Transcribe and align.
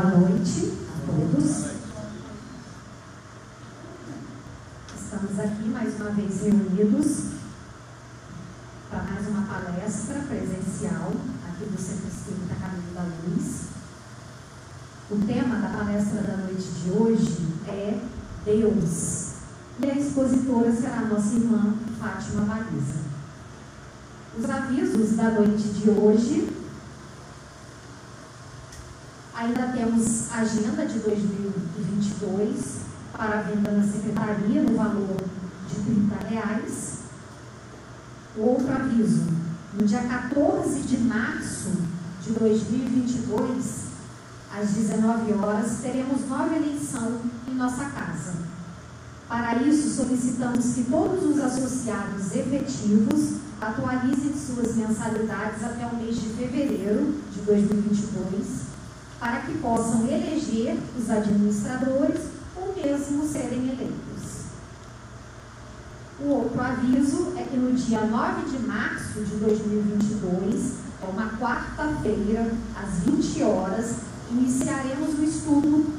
Boa 0.00 0.10
noite 0.12 0.74
a 0.86 1.06
todos. 1.10 1.72
Estamos 4.94 5.40
aqui 5.40 5.68
mais 5.70 6.00
uma 6.00 6.10
vez 6.10 6.40
reunidos 6.40 7.24
para 8.88 9.02
mais 9.02 9.26
uma 9.26 9.42
palestra 9.42 10.20
presencial 10.20 11.10
aqui 11.48 11.64
do 11.64 11.76
Centro 11.76 12.06
Espírita 12.06 12.54
Caminho 12.60 12.94
da 12.94 13.02
Luz. 13.02 13.62
O 15.10 15.16
tema 15.26 15.56
da 15.56 15.76
palestra 15.76 16.22
da 16.22 16.36
noite 16.44 16.62
de 16.62 16.90
hoje 16.92 17.48
é 17.66 18.00
Deus. 18.44 19.32
E 19.80 19.90
a 19.90 19.94
expositora 19.98 20.72
será 20.76 20.98
a 20.98 21.06
nossa 21.06 21.34
irmã 21.34 21.74
Fátima 21.98 22.42
Marisa. 22.42 23.00
Os 24.38 24.48
avisos 24.48 25.16
da 25.16 25.30
noite 25.32 25.64
de 25.70 25.90
hoje 25.90 26.58
Ainda 29.38 29.66
temos 29.88 30.30
agenda 30.34 30.84
de 30.84 30.98
2022 30.98 32.80
para 33.10 33.40
venda 33.40 33.70
na 33.70 33.82
secretaria 33.82 34.62
no 34.62 34.76
valor 34.76 35.16
de 35.66 35.74
30 35.82 36.28
reais. 36.28 36.98
Outro 38.36 38.70
aviso, 38.70 39.28
no 39.72 39.86
dia 39.86 40.02
14 40.02 40.80
de 40.82 40.98
março 40.98 41.70
de 42.22 42.32
2022, 42.32 43.84
às 44.54 44.68
19 44.72 45.32
horas, 45.32 45.78
teremos 45.80 46.28
nova 46.28 46.54
eleição 46.54 47.22
em 47.48 47.54
nossa 47.54 47.86
casa. 47.86 48.34
Para 49.26 49.62
isso, 49.62 49.88
solicitamos 49.88 50.74
que 50.74 50.84
todos 50.84 51.24
os 51.24 51.38
associados 51.38 52.36
efetivos 52.36 53.38
atualizem 53.58 54.34
suas 54.34 54.76
mensalidades 54.76 55.64
até 55.64 55.86
o 55.86 55.96
mês 55.96 56.16
de 56.16 56.28
fevereiro 56.28 57.14
de 57.32 57.40
2022 57.40 58.67
para 59.18 59.40
que 59.40 59.58
possam 59.58 60.06
eleger 60.06 60.78
os 60.96 61.10
administradores 61.10 62.20
ou 62.56 62.74
mesmo 62.74 63.26
serem 63.26 63.70
eleitos. 63.70 64.38
O 66.20 66.28
outro 66.30 66.60
aviso 66.60 67.32
é 67.36 67.42
que 67.42 67.56
no 67.56 67.72
dia 67.72 68.00
9 68.00 68.50
de 68.50 68.58
março 68.66 69.20
de 69.20 69.36
2022, 69.36 70.74
é 71.00 71.06
uma 71.06 71.30
quarta-feira, 71.38 72.52
às 72.74 73.04
20 73.04 73.42
horas, 73.44 73.96
iniciaremos 74.30 75.18
o 75.18 75.22
estudo 75.22 75.94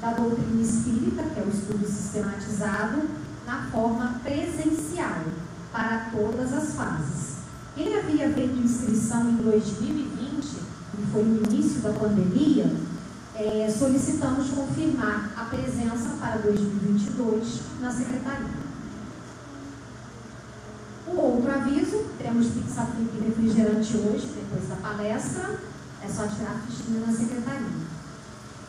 da 0.00 0.12
doutrina 0.12 0.60
espírita, 0.60 1.22
que 1.22 1.38
é 1.38 1.42
o 1.42 1.48
estudo 1.48 1.86
sistematizado, 1.86 3.02
na 3.46 3.62
forma 3.70 4.20
presencial, 4.24 5.22
para 5.72 6.10
todas 6.10 6.52
as 6.52 6.74
fases. 6.74 7.36
Quem 7.76 7.96
havia 7.96 8.28
feito 8.32 8.58
inscrição 8.58 9.30
em 9.30 9.36
2020 9.36 10.20
que 10.20 10.59
foi 11.12 11.24
no 11.24 11.42
início 11.44 11.80
da 11.80 11.92
pandemia, 11.92 12.70
é, 13.34 13.70
solicitamos 13.70 14.50
confirmar 14.50 15.32
a 15.36 15.44
presença 15.44 16.16
para 16.20 16.38
2022 16.38 17.60
na 17.80 17.90
Secretaria. 17.90 18.60
O 21.06 21.16
outro 21.16 21.50
aviso, 21.50 22.04
teremos 22.18 22.48
pizza 22.48 22.84
frita 22.84 23.16
e 23.16 23.28
refrigerante 23.28 23.96
hoje, 23.96 24.28
depois 24.28 24.68
da 24.68 24.76
palestra, 24.76 25.58
é 26.02 26.08
só 26.08 26.26
tirar 26.26 26.52
a 26.52 26.70
fichinha 26.70 27.04
na 27.04 27.12
Secretaria. 27.12 27.66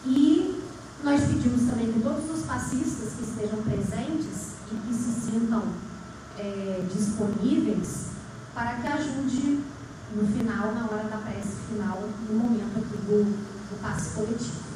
E 0.06 0.64
nós 1.04 1.22
pedimos 1.22 1.70
também 1.70 1.92
que 1.92 2.00
todos 2.00 2.30
os 2.30 2.46
passistas 2.46 3.14
que 3.14 3.24
estejam 3.24 3.62
presentes 3.62 4.54
e 4.72 4.76
que 4.88 4.94
se 4.94 5.32
sintam 5.32 5.64
é, 6.38 6.84
disponíveis 6.92 8.08
para 8.54 8.76
que 8.76 8.88
ajude 8.88 9.60
no 10.16 10.28
final, 10.28 10.74
na 10.74 10.86
hora 10.86 11.04
da 11.10 11.18
prece 11.18 11.56
final, 11.70 12.04
no 12.30 12.36
momento 12.36 12.78
aqui 12.78 12.98
do, 13.06 13.24
do 13.24 13.82
passe 13.82 14.10
coletivo. 14.10 14.72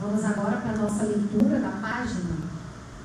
Vamos 0.00 0.24
agora 0.24 0.58
para 0.58 0.72
a 0.72 0.76
nossa 0.76 1.04
leitura 1.04 1.60
da 1.60 1.70
página 1.80 2.36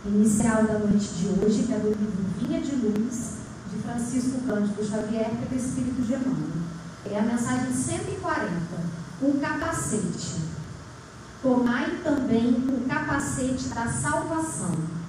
inicial 0.05 0.63
da 0.63 0.79
noite 0.79 1.07
de 1.13 1.27
hoje, 1.27 1.63
que 1.63 1.73
é 1.73 1.79
do 1.79 1.89
livro 1.89 2.25
Vinha 2.39 2.61
de 2.61 2.75
Luz, 2.75 3.33
de 3.71 3.79
Francisco 3.81 4.41
Cândido 4.47 4.83
Xavier, 4.83 5.31
pelo 5.31 5.61
Espírito 5.61 6.01
Emmanuel. 6.01 6.63
É 7.05 7.19
a 7.19 7.23
mensagem 7.23 7.73
140, 7.73 8.49
o 9.21 9.39
capacete. 9.39 10.41
Tomai 11.41 11.99
também 12.03 12.49
o 12.69 12.87
capacete 12.87 13.69
da 13.69 13.87
salvação 13.87 15.02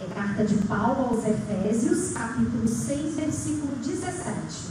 é 0.00 0.06
carta 0.14 0.44
de 0.44 0.54
Paulo 0.66 1.06
aos 1.06 1.24
Efésios, 1.24 2.12
capítulo 2.12 2.68
6, 2.68 3.16
versículo 3.16 3.74
17. 3.84 4.68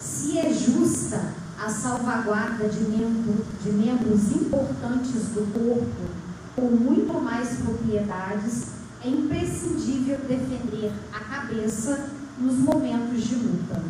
Se 0.00 0.38
é 0.38 0.50
justa 0.54 1.34
a 1.62 1.68
salvaguarda 1.68 2.66
de, 2.66 2.80
membro, 2.84 3.44
de 3.62 3.70
membros 3.72 4.32
importantes 4.32 5.28
do 5.34 5.52
corpo, 5.52 6.08
com 6.54 6.70
muito 6.70 7.22
mais 7.22 7.58
propriedades, 7.58 8.68
é 9.04 9.08
imprescindível 9.08 10.18
defender 10.26 10.92
a 11.12 11.20
cabeça 11.20 12.10
nos 12.38 12.54
momentos 12.54 13.22
de 13.22 13.34
luta. 13.34 13.82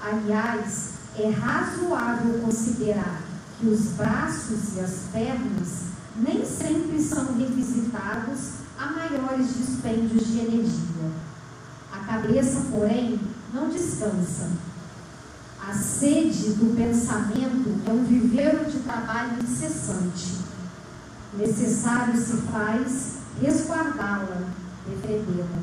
Aliás, 0.00 0.90
é 1.16 1.28
razoável 1.28 2.40
considerar 2.40 3.22
que 3.58 3.66
os 3.66 3.80
braços 3.96 4.76
e 4.76 4.80
as 4.80 4.94
pernas 5.12 5.84
nem 6.16 6.44
sempre 6.44 7.02
são 7.02 7.36
revisitados 7.36 8.63
a 8.78 8.86
maiores 8.86 9.56
dispêndios 9.56 10.26
de 10.26 10.38
energia. 10.40 11.10
A 11.92 11.98
cabeça, 12.00 12.66
porém, 12.70 13.20
não 13.52 13.68
descansa. 13.68 14.50
A 15.66 15.72
sede 15.72 16.54
do 16.54 16.76
pensamento 16.76 17.80
é 17.86 17.90
um 17.90 18.04
viveiro 18.04 18.64
de 18.70 18.80
trabalho 18.80 19.42
incessante. 19.42 20.38
Necessário 21.32 22.20
se 22.20 22.36
faz 22.52 23.14
resguardá-la, 23.40 24.42
defendê-la. 24.86 25.62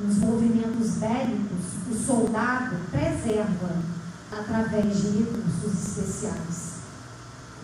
Nos 0.00 0.18
movimentos 0.18 0.92
bélicos, 0.92 1.64
o 1.90 1.94
soldado 1.94 2.76
preserva 2.90 3.82
através 4.30 4.96
de 4.96 5.18
recursos 5.18 5.98
especiais. 5.98 6.68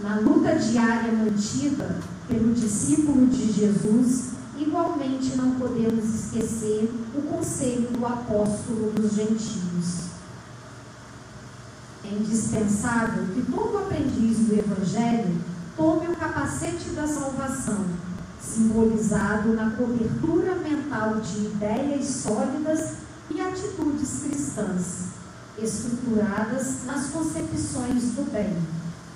Na 0.01 0.17
luta 0.17 0.57
diária 0.57 1.13
mantida, 1.13 1.97
pelo 2.29 2.55
discípulo 2.55 3.27
de 3.27 3.53
Jesus, 3.53 4.31
igualmente 4.59 5.37
não 5.37 5.53
podemos 5.53 6.05
esquecer 6.05 6.91
o 7.15 7.23
conselho 7.23 7.89
do 7.91 8.07
apóstolo 8.07 8.93
dos 8.93 9.13
gentios. 9.13 10.05
É 12.05 12.09
indispensável 12.09 13.27
que 13.35 13.43
todo 13.51 13.79
aprendiz 13.79 14.39
do 14.39 14.55
Evangelho 14.55 15.41
tome 15.77 16.09
o 16.09 16.17
capacete 16.17 16.91
da 16.91 17.07
salvação, 17.07 17.85
simbolizado 18.41 19.55
na 19.55 19.71
cobertura 19.71 20.55
mental 20.57 21.21
de 21.21 21.47
ideias 21.47 22.07
sólidas 22.07 22.95
e 23.31 23.41
atitudes 23.41 24.23
cristãs, 24.23 25.07
estruturadas 25.59 26.85
nas 26.85 27.07
concepções 27.07 28.13
do 28.13 28.31
bem, 28.31 28.57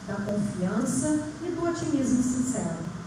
da 0.06 0.14
confiança 0.14 1.20
e 1.46 1.50
do 1.50 1.68
otimismo 1.68 2.22
sincero. 2.22 2.97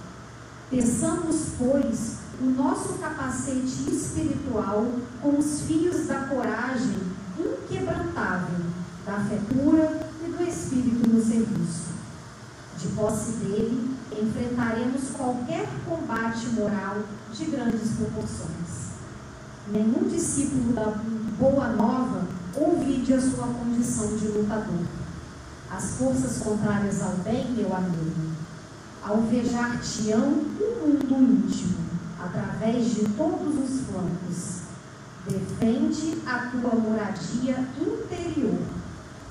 Peçamos, 0.71 1.47
pois, 1.59 2.15
o 2.41 2.45
nosso 2.45 2.93
capacete 2.93 3.89
espiritual 3.91 4.87
com 5.21 5.37
os 5.37 5.63
fios 5.63 6.07
da 6.07 6.27
coragem 6.27 6.95
inquebrantável, 7.37 8.65
da 9.05 9.19
fé 9.19 9.37
pura 9.49 10.07
e 10.25 10.31
do 10.31 10.41
espírito 10.41 11.09
no 11.09 11.21
serviço. 11.21 11.91
De 12.77 12.87
posse 12.87 13.31
dele, 13.33 13.97
enfrentaremos 14.13 15.09
qualquer 15.09 15.67
combate 15.85 16.47
moral 16.53 17.03
de 17.33 17.45
grandes 17.45 17.89
proporções. 17.97 18.91
Nenhum 19.67 20.07
discípulo 20.07 20.71
da 20.71 20.93
Boa 21.37 21.67
Nova 21.67 22.25
ouvide 22.55 23.13
a 23.13 23.19
sua 23.19 23.47
condição 23.47 24.15
de 24.15 24.25
lutador. 24.29 24.85
As 25.69 25.95
forças 25.97 26.37
contrárias 26.37 27.01
ao 27.01 27.11
bem, 27.17 27.51
meu 27.51 27.75
amigo, 27.75 28.40
alvejar-te-ão 29.03 30.29
o 30.59 30.87
mundo 30.87 31.45
íntimo, 31.45 31.77
através 32.19 32.93
de 32.93 33.05
todos 33.09 33.57
os 33.57 33.81
flancos. 33.87 34.61
Defende 35.27 36.17
a 36.25 36.51
tua 36.51 36.75
moradia 36.75 37.67
interior. 37.79 38.59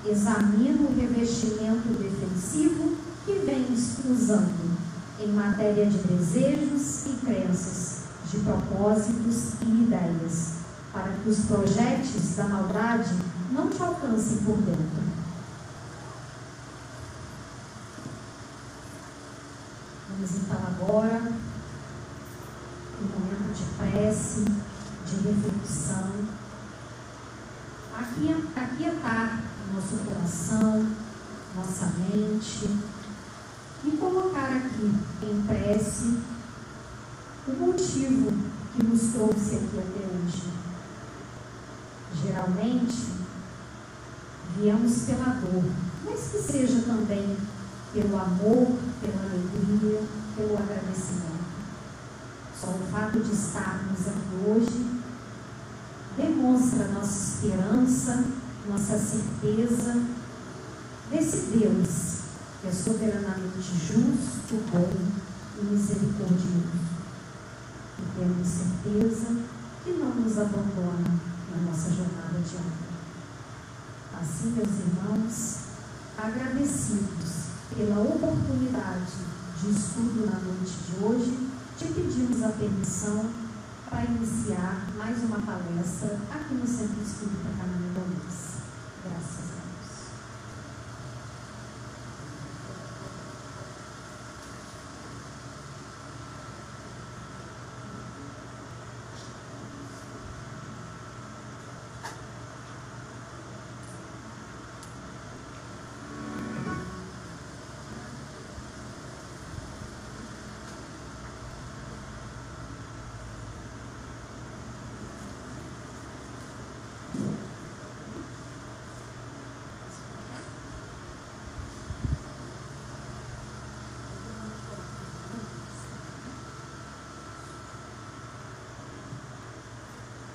Examina 0.05 0.83
o 0.83 0.95
revestimento 0.97 1.89
defensivo 1.99 2.97
que 3.25 3.33
vens 3.45 3.99
usando 4.09 4.79
em 5.21 5.33
matéria 5.33 5.87
de 5.87 5.99
desejos 5.99 7.07
e 7.07 7.27
crenças, 7.27 8.01
de 8.31 8.39
propósitos 8.39 9.53
e 9.63 9.67
ideias, 9.67 10.55
para 10.93 11.13
que 11.13 11.29
os 11.29 11.41
projetos 11.41 12.37
da 12.37 12.45
maldade 12.45 13.15
não 13.53 13.69
te 13.69 13.83
alcancem 13.83 14.39
por 14.39 14.57
dentro. 14.57 15.20
Então 20.23 20.59
agora, 20.67 21.33
um 23.01 23.07
momento 23.07 23.55
de 23.55 23.65
prece, 23.79 24.45
de 25.07 25.17
reflexão, 25.17 26.13
aquietar 28.57 29.41
o 29.69 29.75
nosso 29.75 29.97
coração 30.05 30.21
coração, 30.51 30.87
nossa 31.57 31.93
mente 31.99 32.69
e 33.85 33.91
colocar 33.97 34.57
aqui 34.57 34.93
em 35.23 35.43
prece 35.43 36.19
o 37.49 37.53
motivo 37.53 38.33
que 38.75 38.85
nos 38.85 39.13
trouxe 39.13 39.57
aqui 39.57 39.79
até 39.79 40.07
hoje. 40.07 40.51
Geralmente, 42.23 43.07
viemos 44.57 45.03
pela 45.05 45.35
dor, 45.35 45.65
mas 46.05 46.21
que 46.31 46.39
seja 46.39 46.83
também 46.83 47.37
pelo 47.93 48.17
amor, 48.17 48.79
pela 49.01 49.23
alegria, 49.23 50.03
pelo 50.37 50.57
agradecimento. 50.57 51.41
Só 52.59 52.69
o 52.69 52.87
fato 52.93 53.21
de 53.21 53.33
estarmos 53.33 54.07
aqui 54.07 54.47
hoje 54.47 55.01
demonstra 56.17 56.89
nossa 56.89 57.35
esperança, 57.35 58.25
nossa 58.69 58.99
certeza 58.99 60.03
desse 61.11 61.59
Deus 61.59 62.21
que 62.61 62.69
é 62.69 62.73
soberanamente 62.73 63.59
justo, 63.59 64.63
bom 64.71 64.93
e 65.59 65.65
misericordioso. 65.65 66.91
E 67.99 68.19
temos 68.19 68.47
certeza 68.47 69.37
que 69.83 69.91
não 69.93 70.15
nos 70.15 70.39
abandona 70.39 71.21
na 71.51 71.71
nossa 71.71 71.89
jornada 71.91 72.39
diária. 72.39 72.91
Assim, 74.21 74.51
meus 74.51 74.69
irmãos, 74.69 75.57
agradecidos 76.19 77.40
pela 77.75 78.01
oportunidade 78.01 79.13
de 79.61 79.71
estudo 79.71 80.27
na 80.27 80.39
noite 80.41 80.73
de 80.89 81.05
hoje, 81.05 81.51
te 81.79 81.87
pedimos 81.87 82.43
a 82.43 82.49
permissão 82.49 83.31
para 83.89 84.05
iniciar 84.05 84.89
mais 84.97 85.19
uma 85.23 85.39
palestra 85.41 86.19
aqui 86.31 86.55
no 86.55 86.67
Centro 86.67 87.03
Espírita 87.03 87.49
Caminho 87.59 87.93
Luiz. 87.95 88.61
Graças 89.05 89.39
a 89.39 89.61
Deus. 89.61 89.91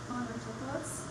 Boa 0.08 0.20
noite 0.20 0.46
a 0.48 0.72
todos. 0.72 1.06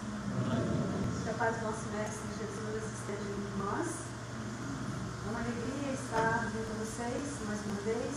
Paz 1.44 1.56
do 1.56 1.64
nosso 1.66 1.84
Mestre 1.92 2.24
Jesus 2.40 2.84
esteja 2.88 3.20
entre 3.20 3.52
nós. 3.60 3.84
É 3.84 5.28
uma 5.28 5.40
alegria 5.44 5.92
estar 5.92 6.48
junto 6.48 6.72
a 6.72 6.76
vocês 6.80 7.20
mais 7.44 7.60
uma 7.68 7.80
vez, 7.84 8.16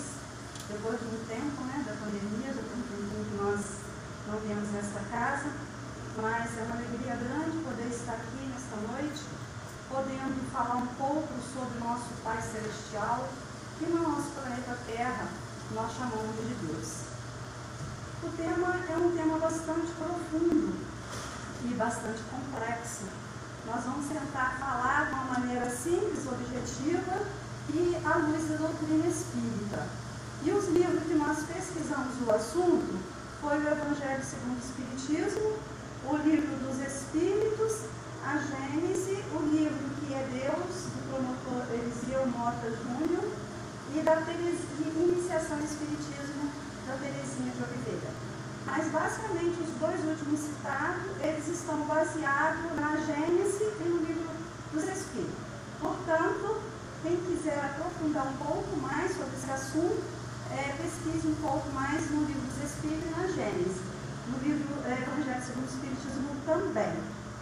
depois 0.72 0.96
de 0.96 1.08
um 1.12 1.20
tempo 1.28 1.60
né, 1.68 1.84
da 1.84 1.92
pandemia, 2.00 2.56
já 2.56 2.64
tem 2.64 2.80
um 2.80 2.88
tempo 2.88 3.28
que 3.28 3.36
nós 3.36 3.60
não 4.32 4.40
viemos 4.40 4.72
nesta 4.72 5.02
casa, 5.12 5.52
mas 6.24 6.58
é 6.58 6.62
uma 6.72 6.76
alegria 6.80 7.20
grande 7.20 7.58
poder 7.68 7.92
estar 7.92 8.16
aqui 8.16 8.48
nesta 8.48 8.78
noite, 8.96 9.20
podendo 9.92 10.52
falar 10.54 10.78
um 10.78 10.88
pouco 10.96 11.28
sobre 11.52 11.80
o 11.80 11.84
nosso 11.84 12.08
Pai 12.24 12.42
Celestial, 12.42 13.28
que 13.78 13.88
no 13.88 14.08
nosso 14.08 14.32
planeta 14.40 14.80
Terra 14.88 15.28
nós 15.76 15.92
chamamos 15.92 16.32
de 16.48 16.56
Deus. 16.64 17.12
O 18.24 18.30
tema 18.40 18.72
é 18.88 18.96
um 18.96 19.12
tema 19.12 19.38
bastante 19.38 19.92
profundo 20.00 20.88
e 21.66 21.74
bastante 21.74 22.22
complexo. 22.30 23.06
Nós 23.66 23.84
vamos 23.84 24.08
tentar 24.08 24.58
falar 24.60 25.08
de 25.08 25.14
uma 25.14 25.40
maneira 25.40 25.70
simples, 25.70 26.26
objetiva 26.26 27.22
e 27.70 27.98
à 28.06 28.18
luz 28.18 28.48
da 28.50 28.56
doutrina 28.58 29.08
espírita. 29.08 29.88
E 30.44 30.52
os 30.52 30.68
livros 30.70 31.04
que 31.04 31.16
nós 31.16 31.40
pesquisamos 31.44 32.16
o 32.26 32.32
assunto 32.32 33.00
foi 33.42 33.58
o 33.58 33.68
Evangelho 33.68 34.24
segundo 34.24 34.56
o 34.56 34.64
Espiritismo, 34.64 35.58
o 36.06 36.16
livro 36.18 36.56
dos 36.64 36.80
Espíritos, 36.80 37.90
a 38.24 38.38
Gênese, 38.38 39.24
o 39.34 39.40
livro 39.52 39.90
que 40.00 40.14
é 40.14 40.24
Deus, 40.32 40.88
do 40.94 41.10
promotor 41.10 41.66
Eliseu 41.74 42.26
Mota 42.28 42.70
Júnior, 42.70 43.32
e 43.96 44.02
da 44.02 44.16
Teres... 44.22 44.60
Iniciação 44.96 45.58
ao 45.58 45.64
Espiritismo 45.64 46.50
da 46.88 46.94
Terezinha 46.96 47.52
de 47.52 47.64
Oliveira. 47.64 48.28
Mas 48.68 48.86
basicamente 48.92 49.56
os 49.64 49.80
dois 49.80 50.04
últimos 50.04 50.40
citados, 50.42 51.04
eles 51.22 51.48
estão 51.48 51.80
baseados 51.88 52.76
na 52.76 52.98
Gênese 52.98 53.64
e 53.64 53.84
no 53.88 54.04
livro 54.04 54.30
dos 54.74 54.84
Espíritos. 54.84 55.40
Portanto, 55.80 56.62
quem 57.02 57.16
quiser 57.16 57.58
aprofundar 57.64 58.28
um 58.28 58.36
pouco 58.36 58.76
mais 58.82 59.16
sobre 59.16 59.38
esse 59.38 59.50
assunto, 59.50 60.04
é, 60.52 60.76
pesquise 60.84 61.28
um 61.30 61.36
pouco 61.36 61.70
mais 61.72 62.12
no 62.12 62.26
livro 62.26 62.42
dos 62.42 62.70
Espíritos 62.70 63.08
e 63.08 63.22
na 63.22 63.28
Gênese. 63.28 63.82
No 64.28 64.38
livro 64.44 64.68
é, 64.84 65.02
Evangelho 65.02 65.46
segundo 65.46 65.64
o 65.64 65.72
Espiritismo 65.72 66.36
também. 66.46 66.94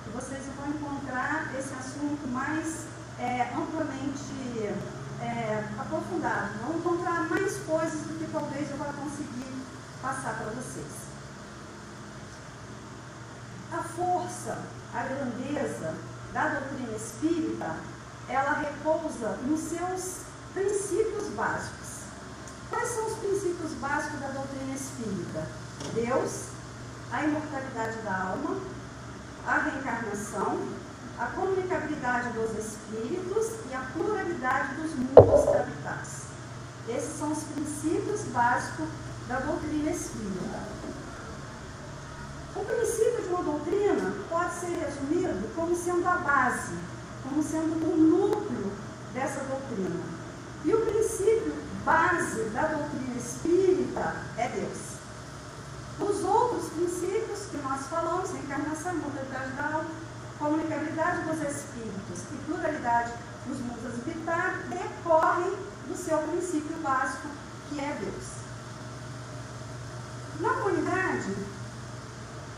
E 0.05 0.09
vocês 0.13 0.45
vão 0.55 0.69
encontrar 0.69 1.49
esse 1.57 1.73
assunto 1.73 2.24
mais 2.35 2.85
é, 3.17 3.53
amplamente 3.55 4.75
é, 5.21 5.63
aprofundado. 5.79 6.49
Vão 6.61 6.77
encontrar 6.77 7.29
mais 7.29 7.57
coisas 7.59 8.01
do 8.01 8.19
que 8.19 8.29
talvez 8.29 8.69
eu 8.69 8.77
vá 8.77 8.91
conseguir 8.91 9.63
passar 10.01 10.35
para 10.35 10.51
vocês. 10.51 11.05
A 13.71 13.81
força, 13.81 14.59
a 14.93 15.03
grandeza 15.03 15.95
da 16.33 16.59
doutrina 16.59 16.95
espírita, 16.95 17.77
ela 18.27 18.59
repousa 18.59 19.37
nos 19.43 19.61
seus 19.61 20.25
princípios 20.53 21.29
básicos. 21.29 21.85
Quais 22.69 22.89
são 22.89 23.07
os 23.07 23.17
princípios 23.19 23.71
básicos 23.79 24.19
da 24.19 24.27
doutrina 24.27 24.75
espírita? 24.75 25.47
Deus, 25.93 26.47
a 27.11 27.23
imortalidade 27.23 27.97
da 28.01 28.17
alma, 28.17 28.57
a 29.47 29.57
reencarnação, 29.59 30.59
a 31.17 31.27
comunicabilidade 31.27 32.29
dos 32.33 32.51
espíritos 32.57 33.47
e 33.69 33.73
a 33.73 33.79
pluralidade 33.93 34.75
dos 34.75 34.91
mundos 34.95 35.55
habitados. 35.55 36.25
Esses 36.89 37.17
são 37.17 37.31
os 37.31 37.43
princípios 37.43 38.21
básicos 38.33 38.87
da 39.27 39.39
doutrina 39.39 39.91
espírita. 39.91 40.59
O 42.55 42.63
princípio 42.63 43.23
de 43.23 43.29
uma 43.29 43.43
doutrina 43.43 44.13
pode 44.29 44.53
ser 44.55 44.77
resumido 44.77 45.55
como 45.55 45.75
sendo 45.75 46.07
a 46.07 46.17
base, 46.17 46.73
como 47.23 47.41
sendo 47.41 47.73
o 47.85 47.97
núcleo 47.97 48.71
dessa 49.13 49.41
doutrina. 49.45 50.03
E 50.63 50.73
o 50.73 50.85
princípio 50.85 51.53
base 51.83 52.43
da 52.49 52.67
doutrina 52.67 53.15
espírita 53.17 54.15
é 54.37 54.49
Deus. 54.49 54.95
Os 55.99 56.23
outros 56.23 56.69
princípios 56.71 57.45
que 57.49 57.57
nós 57.57 57.87
falamos, 57.87 58.31
reencarnação, 58.31 58.95
mortalidade 58.95 59.51
da 59.51 59.63
alma, 59.63 59.85
comunicabilidade 60.39 61.23
dos 61.23 61.41
espíritos 61.41 62.19
e 62.31 62.45
pluralidade 62.45 63.13
dos 63.47 63.59
mundos 63.59 63.85
habitados, 63.85 64.65
decorrem 64.69 65.55
do 65.87 65.95
seu 65.95 66.17
princípio 66.19 66.77
básico, 66.77 67.27
que 67.69 67.79
é 67.79 67.97
Deus. 67.99 68.25
Na 70.39 70.51
humanidade, 70.51 71.35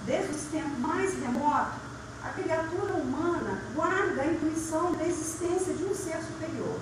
desde 0.05 0.31
os 0.33 0.41
tempos 0.43 0.79
mais 0.79 1.13
remotos, 1.13 1.87
a 2.23 2.29
criatura 2.29 2.93
humana 2.93 3.61
guarda 3.75 4.21
a 4.21 4.27
intuição 4.27 4.93
da 4.93 5.05
existência 5.05 5.73
de 5.73 5.83
um 5.83 5.93
ser 5.93 6.17
superior. 6.23 6.79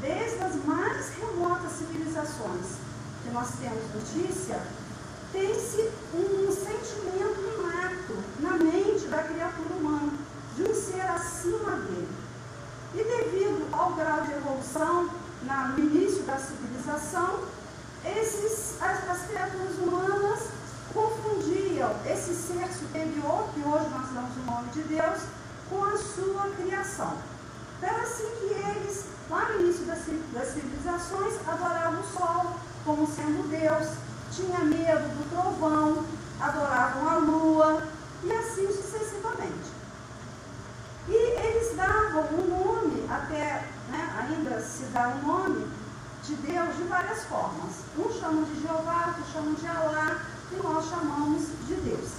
Desde 0.00 0.42
as 0.42 0.56
mais 0.64 1.10
remotas 1.10 1.72
civilizações 1.72 2.66
que 3.22 3.30
nós 3.30 3.48
temos 3.60 3.82
notícia, 3.94 4.60
tem-se 5.32 5.90
um 6.14 6.50
sentimento 6.50 7.40
inato 7.54 8.16
na 8.40 8.52
mente 8.52 9.06
da 9.08 9.22
criatura 9.22 9.74
de 10.58 10.64
um 10.64 10.74
ser 10.74 11.00
acima 11.02 11.70
dele. 11.70 12.08
E 12.92 12.96
devido 12.96 13.68
ao 13.72 13.92
grau 13.92 14.22
de 14.22 14.32
evolução 14.32 15.08
na, 15.42 15.68
no 15.68 15.78
início 15.78 16.24
da 16.24 16.36
civilização, 16.36 17.44
esses, 18.04 18.82
as, 18.82 19.08
as 19.08 19.26
criaturas 19.28 19.78
humanas 19.78 20.40
confundiam 20.92 21.94
esse 22.04 22.34
ser 22.34 22.66
superior, 22.72 23.48
que 23.54 23.60
hoje 23.60 23.88
nós 23.90 24.08
damos 24.12 24.36
o 24.36 24.50
nome 24.50 24.68
de 24.70 24.82
Deus, 24.82 25.20
com 25.70 25.84
a 25.84 25.96
sua 25.96 26.50
criação. 26.56 27.12
Então, 27.78 27.90
é 27.90 28.00
assim 28.00 28.28
que 28.40 28.54
eles, 28.54 29.04
lá 29.30 29.52
no 29.52 29.60
início 29.60 29.84
das, 29.84 30.00
das 30.32 30.54
civilizações, 30.54 31.34
adoravam 31.46 32.00
o 32.00 32.18
sol 32.18 32.56
como 32.84 33.06
sendo 33.06 33.48
Deus, 33.48 33.96
tinha 34.32 34.58
medo 34.60 35.08
do 35.14 35.30
trovão, 35.30 36.04
adoravam 36.40 37.08
a 37.08 37.16
lua, 37.18 37.82
e 38.24 38.32
assim 38.32 38.66
sucessivamente. 38.66 38.87
E 42.18 42.20
eles 42.20 42.30
davam 42.30 42.38
um 42.38 42.48
nome 42.48 42.88
se 44.60 44.84
dar 44.86 45.16
o 45.16 45.26
nome 45.26 45.66
de 46.24 46.34
Deus 46.34 46.76
de 46.76 46.82
várias 46.84 47.24
formas. 47.24 47.84
Uns 47.96 48.18
chamam 48.18 48.42
de 48.42 48.60
Jeová, 48.60 49.06
outros 49.08 49.32
chamam 49.32 49.54
de 49.54 49.66
Alá, 49.66 50.20
e 50.50 50.56
nós 50.56 50.88
chamamos 50.88 51.42
de 51.66 51.74
Deus. 51.74 52.10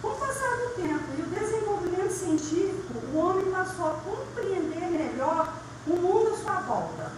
Com 0.00 0.08
o 0.08 0.14
passar 0.14 0.56
do 0.56 0.74
tempo 0.76 1.04
e 1.18 1.22
o 1.22 1.26
desenvolvimento 1.26 2.12
científico, 2.12 2.94
o 3.12 3.18
homem 3.18 3.50
passou 3.50 3.86
a 3.88 3.94
compreender 3.94 4.90
melhor 4.90 5.52
o 5.86 5.96
mundo 5.96 6.32
à 6.32 6.36
sua 6.38 6.60
volta. 6.60 7.12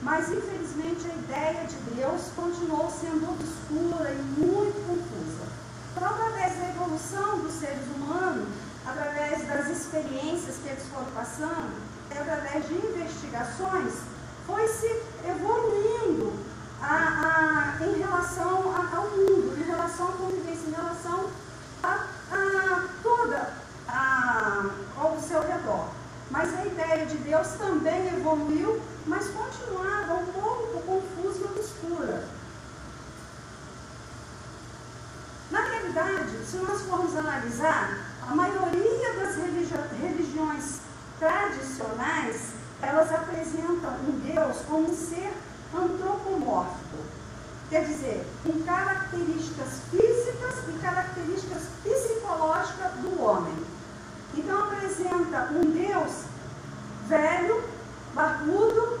Mas, 0.00 0.30
infelizmente, 0.30 1.06
a 1.10 1.14
ideia 1.14 1.66
de 1.66 1.76
Deus 1.94 2.22
continuou 2.34 2.90
sendo 2.90 3.28
obscura 3.30 4.10
e 4.10 4.22
muito 4.40 4.86
confusa. 4.86 5.48
Então, 5.92 6.08
através 6.08 6.56
da 6.56 6.68
evolução 6.70 7.40
dos 7.40 7.52
seres 7.54 7.84
humanos, 7.94 8.48
através 8.86 9.46
das 9.46 9.68
experiências 9.68 10.56
que 10.56 10.68
eles 10.68 10.84
foram 10.92 11.06
passando, 11.12 11.72
através 12.10 12.66
de 12.66 12.74
investigações, 12.74 13.94
foi 14.46 14.66
se 14.68 15.02
evoluindo 15.28 16.32
a, 16.80 17.76
a, 17.80 17.84
em 17.84 17.98
relação 17.98 18.72
a, 18.74 18.96
ao 18.96 19.10
mundo, 19.10 19.56
em 19.58 19.64
relação 19.64 20.08
à 20.08 20.12
convivência, 20.12 20.68
em 20.68 20.72
relação 20.72 21.30
a, 21.82 22.06
a 22.32 22.88
toda 23.02 23.52
a, 23.86 24.64
ao 24.96 25.20
seu 25.20 25.42
redor. 25.42 25.88
Mas 26.30 26.54
a 26.58 26.66
ideia 26.66 27.06
de 27.06 27.16
Deus 27.18 27.48
também 27.58 28.08
evoluiu, 28.08 28.80
mas 29.06 29.28
continuava 29.28 30.14
um 30.14 30.26
pouco 30.26 30.68
confusa 30.88 31.40
e 31.40 31.44
obscura. 31.44 32.28
Na 35.50 35.60
realidade, 35.60 36.44
se 36.44 36.56
nós 36.56 36.82
formos 36.82 37.16
analisar, 37.16 38.07
a 38.28 38.34
maioria 38.34 39.14
das 39.14 39.36
religiões 39.36 40.80
tradicionais, 41.18 42.52
elas 42.82 43.10
apresentam 43.10 43.90
um 44.06 44.20
Deus 44.20 44.58
como 44.68 44.90
um 44.90 44.94
ser 44.94 45.32
antropomórfico. 45.74 46.98
Quer 47.70 47.86
dizer, 47.86 48.26
com 48.44 48.62
características 48.64 49.80
físicas 49.90 50.54
e 50.68 50.78
características 50.78 51.62
psicológicas 51.82 52.92
do 53.00 53.22
homem. 53.22 53.54
Então 54.36 54.58
apresenta 54.58 55.48
um 55.52 55.70
Deus 55.70 56.24
velho, 57.08 57.64
barbudo, 58.14 59.00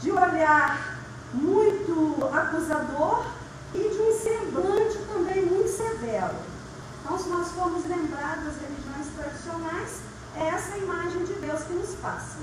de 0.00 0.10
olhar 0.10 0.98
muito 1.34 2.26
acusador 2.32 3.26
e 3.74 3.78
de 3.78 3.98
um 3.98 4.18
semblante 4.18 4.98
também 5.12 5.44
muito 5.44 5.68
severo. 5.68 6.52
Então, 7.04 7.18
se 7.18 7.28
nós 7.28 7.48
formos 7.48 7.84
lembrar 7.86 8.36
das 8.36 8.54
religiões 8.60 9.08
tradicionais, 9.16 10.00
é 10.36 10.48
essa 10.48 10.78
imagem 10.78 11.24
de 11.24 11.34
Deus 11.34 11.62
que 11.64 11.72
nos 11.72 11.94
passa. 11.96 12.38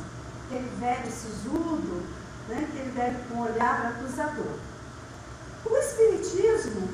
Aquele 0.45 0.69
velho 0.79 1.11
sisudo, 1.11 2.03
né, 2.49 2.67
aquele 2.69 2.91
velho 2.91 3.17
com 3.29 3.39
olhar 3.39 3.85
acusador. 3.87 4.57
O 5.65 5.77
Espiritismo 5.77 6.89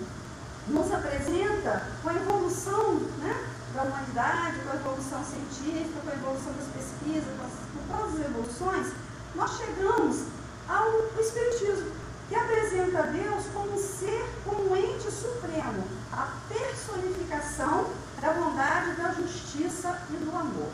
nos 0.68 0.92
apresenta 0.92 1.88
com 2.02 2.10
a 2.10 2.16
evolução 2.16 2.96
né, 3.20 3.48
da 3.74 3.84
humanidade, 3.84 4.60
com 4.60 4.72
a 4.72 4.76
evolução 4.76 5.24
científica, 5.24 6.00
com 6.04 6.10
a 6.10 6.14
evolução 6.14 6.54
das 6.54 6.68
pesquisas, 6.68 7.34
com 7.74 7.98
todas 7.98 8.20
as 8.20 8.26
evoluções, 8.26 8.88
nós 9.36 9.58
chegamos 9.58 10.24
ao 10.68 11.20
Espiritismo, 11.20 11.92
que 12.28 12.36
apresenta 12.36 13.04
Deus 13.04 13.46
como 13.54 13.74
um 13.74 13.78
ser, 13.78 14.26
como 14.44 14.76
ente 14.76 15.12
supremo, 15.12 15.84
a 16.12 16.28
personificação 16.50 17.88
da 18.20 18.34
bondade, 18.34 18.96
da 18.96 19.12
justiça 19.12 20.02
e 20.10 20.14
do 20.14 20.36
amor. 20.36 20.70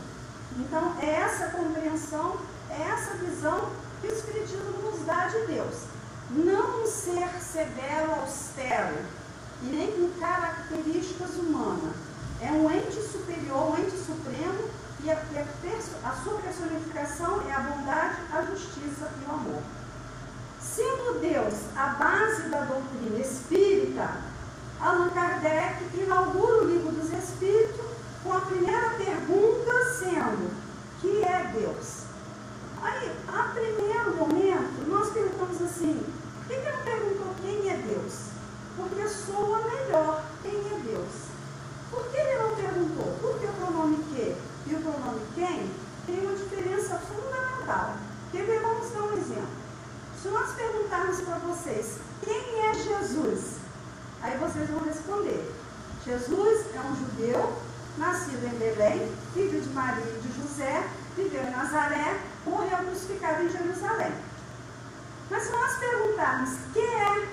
Então, 0.58 0.96
é 1.00 1.06
essa 1.06 1.48
compreensão, 1.48 2.36
é 2.70 2.82
essa 2.82 3.14
visão 3.14 3.70
que 4.00 4.06
o 4.08 4.12
Espiritismo 4.12 4.72
nos 4.82 5.04
dá 5.04 5.28
de 5.28 5.46
Deus. 5.46 5.84
Não 6.30 6.82
um 6.82 6.86
ser 6.86 7.28
severo, 7.40 8.12
austero, 8.20 8.96
e 9.62 9.66
nem 9.66 9.92
com 9.92 10.20
características 10.20 11.34
humanas. 11.36 11.94
É 12.40 12.50
um 12.50 12.70
ente 12.70 13.00
superior, 13.02 13.72
um 13.72 13.78
ente 13.78 13.96
supremo, 13.96 14.70
e 15.04 15.10
a, 15.10 15.14
a, 15.14 16.08
a 16.10 16.16
sua 16.22 16.38
personificação 16.38 17.42
é 17.48 17.52
a 17.52 17.60
bondade, 17.60 18.16
a 18.32 18.42
justiça 18.42 19.10
e 19.20 19.30
o 19.30 19.34
amor. 19.34 19.62
Sendo 20.74 21.20
Deus 21.20 21.52
a 21.76 21.88
base 21.88 22.48
da 22.48 22.64
doutrina 22.64 23.18
espírita, 23.18 24.08
Allan 24.80 25.10
Kardec 25.10 25.84
inaugura 25.92 26.62
o 26.62 26.66
livro 26.66 26.92
dos 26.92 27.12
Espíritos 27.12 27.84
com 28.24 28.32
a 28.32 28.40
primeira 28.40 28.90
pergunta 28.96 29.70
sendo: 29.98 30.50
que 31.02 31.22
é 31.22 31.52
Deus? 31.52 32.04
Aí, 32.80 33.12
a 33.28 33.42
primeiro 33.52 34.16
momento, 34.16 34.88
nós 34.88 35.12
perguntamos 35.12 35.60
assim: 35.60 36.02
por 36.38 36.46
que 36.46 36.54
ele 36.54 36.76
perguntou 36.84 37.34
quem 37.42 37.68
é 37.68 37.76
Deus? 37.76 38.14
Porque 38.74 39.06
soa 39.08 39.58
melhor 39.68 40.24
quem 40.42 40.52
é 40.52 40.80
Deus. 40.86 41.12
Por 41.90 42.04
que 42.08 42.16
ele 42.16 42.42
não 42.42 42.56
perguntou? 42.56 43.18
Porque 43.20 43.44
o 43.44 43.52
pronome 43.52 43.96
que 44.04 44.36
e 44.66 44.74
o 44.74 44.80
pronome 44.80 45.20
quem 45.34 45.70
tem 46.06 46.26
uma 46.26 46.34
diferença 46.34 46.98
fundamental. 46.98 47.96
Quer? 48.32 48.60
Vamos 48.62 48.90
dar 48.90 49.02
um 49.02 49.18
exemplo. 49.18 49.61
Se 50.22 50.28
nós 50.28 50.52
perguntarmos 50.52 51.20
para 51.22 51.38
vocês 51.38 51.96
quem 52.22 52.64
é 52.68 52.74
Jesus, 52.74 53.56
aí 54.22 54.38
vocês 54.38 54.70
vão 54.70 54.84
responder. 54.84 55.52
Jesus 56.06 56.66
é 56.76 56.78
um 56.78 56.94
judeu, 56.94 57.52
nascido 57.98 58.46
em 58.46 58.56
Belém, 58.56 59.12
filho 59.34 59.60
de 59.60 59.68
Maria 59.70 60.04
e 60.04 60.20
de 60.20 60.40
José, 60.40 60.86
viveu 61.16 61.42
em 61.42 61.50
Nazaré, 61.50 62.20
morreu 62.46 62.78
crucificado 62.78 63.42
em 63.42 63.50
Jerusalém. 63.50 64.12
Mas 65.28 65.42
se 65.42 65.50
nós 65.50 65.76
perguntarmos 65.78 66.50
quem 66.72 66.84
é 66.84 67.28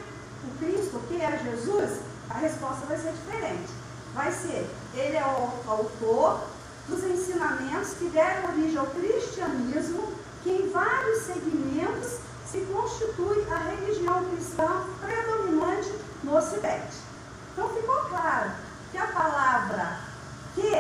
o 0.48 0.58
Cristo, 0.58 1.00
quem 1.10 1.24
é 1.24 1.38
Jesus, 1.44 2.00
a 2.28 2.40
resposta 2.40 2.88
vai 2.88 2.98
ser 2.98 3.12
diferente. 3.12 3.72
Vai 4.16 4.32
ser, 4.32 4.68
ele 4.96 5.16
é 5.16 5.26
o 5.26 5.70
autor 5.70 6.42
dos 6.88 7.04
ensinamentos 7.04 7.94
que 8.00 8.06
deram 8.06 8.50
origem 8.50 8.80
ao 8.80 8.88
cristianismo, 8.88 10.12
que 10.42 10.50
em 10.50 10.72
vários 10.72 11.20
segmentos 11.26 12.19
se 12.52 12.60
constitui 12.72 13.46
a 13.52 13.58
religião 13.58 14.26
cristã 14.26 14.84
predominante 15.00 15.94
no 16.24 16.36
Ocidente. 16.36 16.98
Então 17.54 17.70
ficou 17.70 17.96
claro 18.10 18.52
que 18.92 18.98
a 18.98 19.08
palavra 19.08 20.00
que 20.56 20.74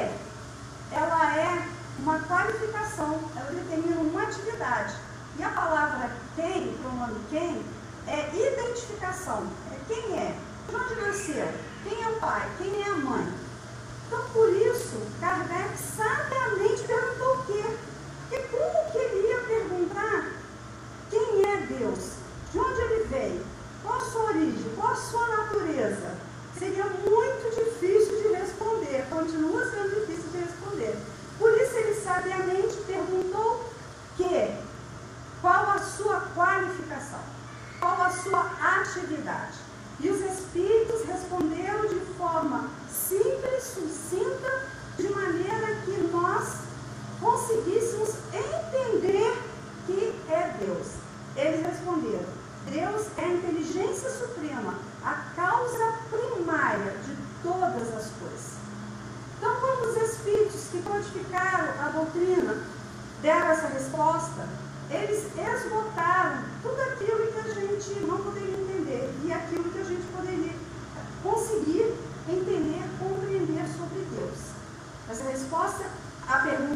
ela 0.91 1.37
é 1.37 1.67
uma 1.99 2.19
qualificação, 2.21 3.19
ela 3.35 3.51
determina 3.51 4.01
uma 4.01 4.23
atividade. 4.23 4.95
E 5.37 5.43
a 5.43 5.49
palavra 5.49 6.11
quem, 6.35 6.75
pronome 6.77 7.19
quem, 7.29 7.63
é 8.07 8.29
identificação. 8.33 9.47
É 9.71 9.77
quem 9.87 10.17
é, 10.17 10.35
de 10.67 10.75
onde 10.75 10.95
nasceu, 10.95 11.47
quem 11.83 12.03
é 12.03 12.09
o 12.09 12.19
pai, 12.19 12.49
quem 12.57 12.81
é 12.81 12.89
a 12.89 12.95
mãe. 12.95 13.33
Então, 14.07 14.23
por 14.33 14.49
isso, 14.49 14.97
Kardec 15.19 15.77
sabiamente 15.77 16.81
perguntou 16.83 17.35
o 17.35 17.45
quê? 17.45 17.63
E 18.31 18.39
como 18.47 18.91
que 18.91 18.97
ele 18.97 19.27
ia 19.27 19.39
perguntar 19.41 20.31
quem 21.09 21.43
é 21.43 21.57
Deus? 21.79 22.11
De 22.51 22.59
onde 22.59 22.81
ele 22.81 23.03
veio? 23.05 23.45
Qual 23.81 23.97
a 23.97 24.01
sua 24.01 24.23
origem? 24.23 24.71
Qual 24.75 24.91
a 24.91 24.95
sua 24.95 25.27
natureza? 25.27 26.11
Seria 26.57 26.83
muito 26.83 27.55
difícil 27.55 28.21
de 28.21 28.27
responder, 28.35 29.05
continua 29.09 29.65
sendo 29.71 30.01
difícil 30.01 30.29
de 30.31 30.37
responder. 30.39 30.97
Por 31.37 31.51
isso 31.53 31.73
ele 31.77 31.95
sabiamente 32.01 32.75
perguntou 32.85 33.65
que 34.17 34.57
qual 35.41 35.71
a 35.71 35.79
sua 35.79 36.19
qualificação, 36.35 37.21
qual 37.79 38.01
a 38.01 38.09
sua 38.09 38.41
atividade. 38.41 39.57
E 40.01 40.09
os 40.09 40.19
espíritos 40.19 41.05
responderam 41.05 41.87
de 41.87 41.99
forma 42.17 42.69
simples, 42.91 43.63
sucinta, 43.63 44.67
de 44.97 45.07
maneira 45.09 45.75
que 45.85 46.09
nós 46.11 46.55
conseguíssemos 47.21 48.09
entender 48.33 49.33
que 49.85 50.13
é 50.29 50.55
Deus. 50.59 50.98
Eles 51.39 51.65
responderam: 51.65 52.27
Deus 52.69 53.07
é 53.17 53.23
a 53.23 53.27
inteligência 53.29 54.09
suprema, 54.09 54.75
a 55.03 55.13
causa 55.35 55.93
primária 56.09 56.91
de 57.05 57.15
todas 57.41 57.87
as 57.95 58.11
coisas. 58.19 58.59
Então, 59.37 59.55
quando 59.61 59.89
os 59.89 59.97
espíritos 59.97 60.67
que 60.69 60.81
codificaram 60.81 61.81
a 61.81 61.89
doutrina 61.89 62.61
deram 63.21 63.47
essa 63.47 63.67
resposta, 63.67 64.49
eles 64.89 65.27
esgotaram 65.37 66.43
tudo 66.61 66.81
aquilo 66.81 67.31
que 67.31 67.39
a 67.39 67.53
gente 67.53 67.99
não 68.01 68.17
poderia 68.17 68.57
entender 68.57 69.09
e 69.23 69.31
aquilo 69.31 69.71
que 69.71 69.79
a 69.79 69.83
gente 69.85 70.05
poderia 70.13 70.55
conseguir 71.23 71.95
entender, 72.27 72.83
compreender 72.99 73.65
sobre 73.77 74.05
Deus. 74.11 74.39
Essa 75.09 75.23
resposta, 75.23 75.85
a 76.27 76.37
pergunta 76.39 76.68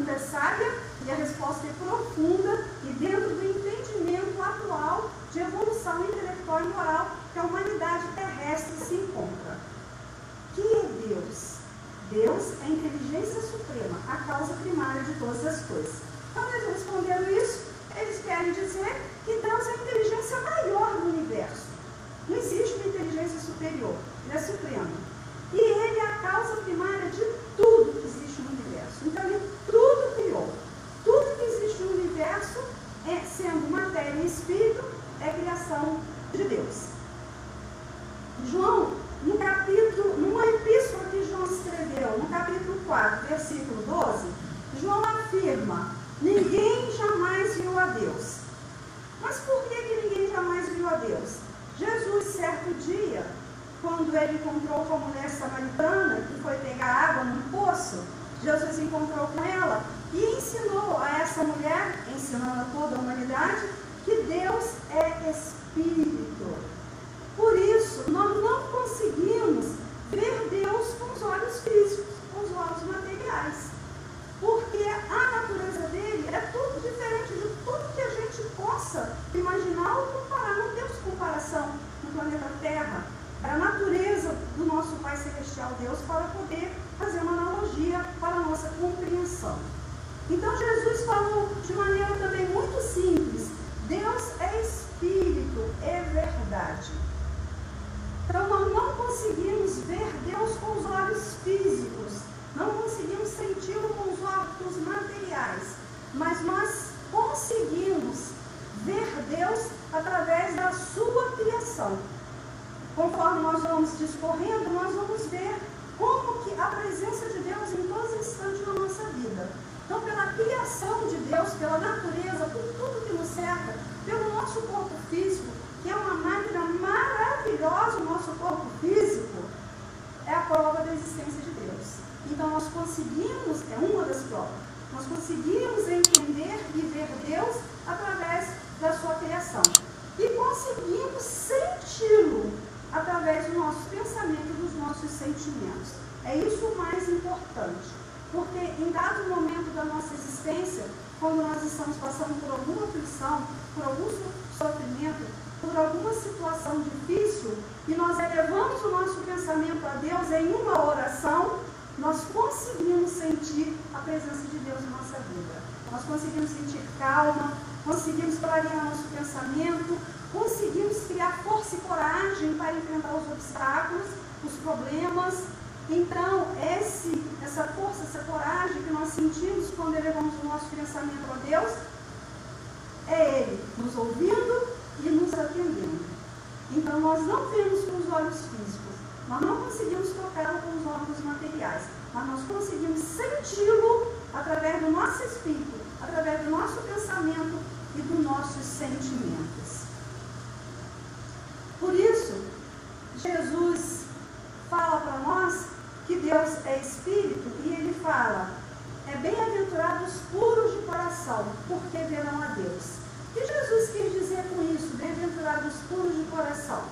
porque 211.68 211.98
verão 211.98 212.42
a 212.42 212.46
Deus. 212.48 212.84
O 213.30 213.34
que 213.34 213.46
Jesus 213.46 213.90
quis 213.90 214.12
dizer 214.12 214.44
com 214.54 214.62
isso? 214.74 214.96
Bem-aventurados 214.96 215.74
puros 215.88 216.16
de 216.16 216.24
coração, 216.30 216.84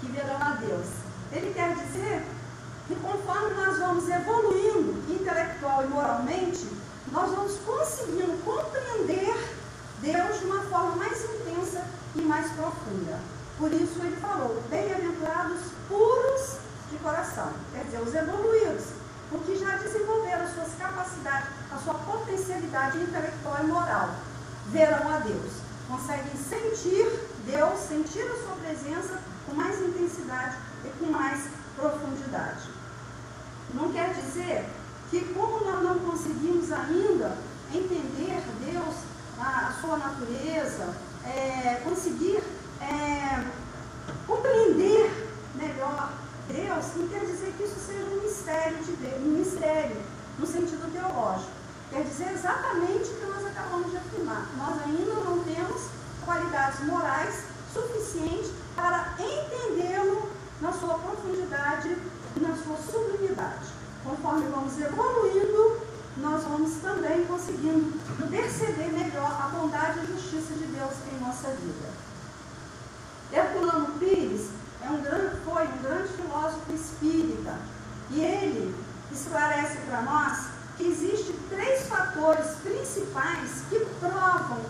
que 0.00 0.06
verão 0.08 0.36
a 0.40 0.50
Deus. 0.60 0.86
Ele 1.32 1.54
quer 1.54 1.74
dizer 1.74 2.22
que 2.86 2.94
conforme 2.96 3.54
nós 3.54 3.78
vamos 3.78 4.08
evoluindo 4.08 5.02
intelectual 5.08 5.84
e 5.84 5.88
moralmente, 5.88 6.68
nós 7.10 7.30
vamos 7.30 7.56
conseguindo 7.64 8.42
compreender 8.44 9.34
Deus 10.00 10.40
de 10.40 10.46
uma 10.46 10.62
forma 10.64 10.96
mais 10.96 11.24
intensa 11.24 11.84
e 12.16 12.20
mais 12.20 12.50
profunda. 12.52 13.18
Por 13.58 13.72
isso 13.72 14.00
ele 14.02 14.16
falou, 14.16 14.62
bem-aventurados 14.68 15.60
puros 15.88 16.56
de 16.90 16.98
coração. 16.98 17.52
Quer 17.72 17.84
dizer, 17.84 18.00
os 18.00 18.14
moral, 23.62 24.10
verão 24.68 25.12
a 25.12 25.18
Deus. 25.18 25.52
Conseguem 25.88 26.36
sentir 26.36 27.06
Deus, 27.46 27.80
sentir 27.80 28.22
a 28.22 28.36
sua 28.36 28.56
presença 28.56 29.18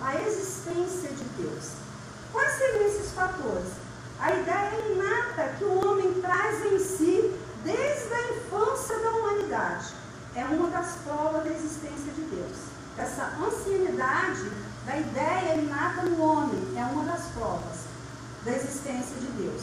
a 0.03 0.21
existência 0.21 1.11
de 1.11 1.25
Deus. 1.43 1.71
Quais 2.33 2.53
seriam 2.59 2.87
esses 2.87 3.13
fatores? 3.13 3.69
A 4.21 4.33
ideia 4.33 4.71
é 4.75 4.93
inata 4.93 5.55
que 5.59 5.65
o 5.65 5.87
homem 5.87 6.15
traz 6.21 6.65
em 6.67 6.79
si 6.79 7.35
desde 7.65 8.15
a 8.15 8.37
infância 8.37 8.99
da 8.99 9.11
humanidade 9.11 9.95
é 10.35 10.45
uma 10.45 10.69
das 10.69 10.97
provas 11.05 11.45
da 11.45 11.51
existência 11.51 12.13
de 12.13 12.23
Deus. 12.23 12.57
Essa 12.97 13.33
ancianidade 13.41 14.51
da 14.87 14.97
ideia 14.97 15.53
é 15.53 15.59
inata 15.59 16.03
no 16.03 16.23
homem 16.23 16.75
é 16.77 16.85
uma 16.85 17.05
das 17.05 17.27
provas 17.35 17.93
da 18.45 18.53
existência 18.53 19.17
de 19.21 19.27
Deus. 19.27 19.63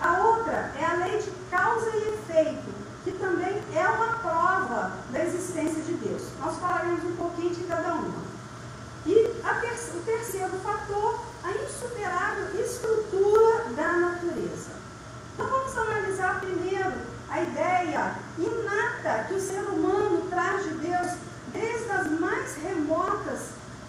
A 0.00 0.18
outra 0.22 0.72
é 0.78 0.84
a 0.84 0.94
lei 0.94 1.18
de 1.18 1.30
causa 1.50 1.90
e 1.90 2.14
efeito, 2.14 2.72
que 3.04 3.12
também 3.12 3.62
é 3.74 3.88
uma 3.88 4.18
prova 4.18 4.92
da 5.10 5.24
existência 5.24 5.82
de 5.82 5.92
Deus. 5.94 6.22
Nós 6.40 6.56
falaremos 6.58 7.04
um 7.04 7.16
pouquinho 7.16 7.54
de 7.54 7.64
cada 7.64 7.94
uma 7.94 8.29
o 10.00 10.02
terceiro 10.02 10.58
fator, 10.62 11.20
a 11.42 11.50
insuperável 11.52 12.60
estrutura 12.60 13.64
da 13.76 13.92
natureza. 13.92 14.70
Então 15.34 15.46
vamos 15.46 15.76
analisar 15.76 16.40
primeiro 16.40 16.92
a 17.28 17.40
ideia 17.42 18.14
inata 18.38 19.24
que 19.28 19.34
o 19.34 19.40
ser 19.40 19.62
humano 19.62 20.26
traz 20.28 20.64
de 20.64 20.70
Deus 20.74 21.12
desde 21.48 21.90
as 21.90 22.10
mais 22.20 22.56
remotas 22.56 23.40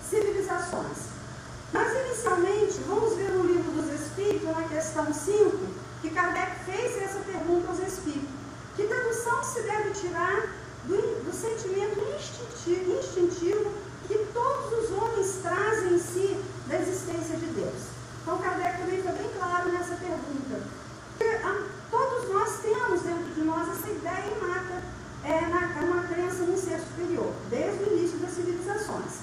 civilizações. 0.10 1.12
Mas 1.72 1.94
inicialmente, 2.06 2.80
vamos 2.88 3.16
ver 3.16 3.32
no 3.32 3.46
livro 3.46 3.72
dos 3.72 4.02
Espíritos, 4.02 4.50
na 4.50 4.64
questão 4.68 5.14
5, 5.14 5.58
que 6.02 6.10
Kardec 6.10 6.66
fez 6.66 7.02
essa 7.02 7.20
pergunta 7.20 7.70
aos 7.70 7.80
Espíritos. 7.80 8.30
Que 8.76 8.88
dedução 8.88 9.44
se 9.44 9.62
deve 9.62 9.92
tirar 9.92 10.48
do, 10.86 11.24
do 11.24 11.34
sentimento 11.34 12.00
instintivo, 12.16 13.00
instintivo 13.00 13.72
que 14.08 14.18
todos 14.34 14.84
os 14.84 14.98
homens 14.98 15.40
trazem 15.42 15.94
em 15.94 16.00
si 16.00 16.38
da 16.68 16.80
existência 16.80 17.38
de 17.38 17.46
Deus? 17.48 17.92
Então 18.22 18.38
Kardec 18.38 18.78
também 18.80 19.02
foi 19.02 19.12
bem 19.14 19.30
claro 19.38 19.72
nessa 19.72 19.96
pergunta. 19.96 20.62
Que, 21.18 21.24
a, 21.24 21.68
todos 21.90 22.30
nós 22.30 22.60
temos 22.62 23.02
dentro 23.02 23.34
de 23.34 23.42
nós 23.42 23.68
essa 23.70 23.90
ideia 23.90 24.38
inata, 24.38 24.84
é, 25.24 25.42
na, 25.48 25.80
é 25.80 25.84
uma 25.84 26.04
crença 26.04 26.44
no 26.44 26.58
ser 26.58 26.80
superior, 26.80 27.34
desde 27.50 27.84
o 27.84 27.98
início 27.98 28.18
das 28.20 28.32
civilizações. 28.32 29.22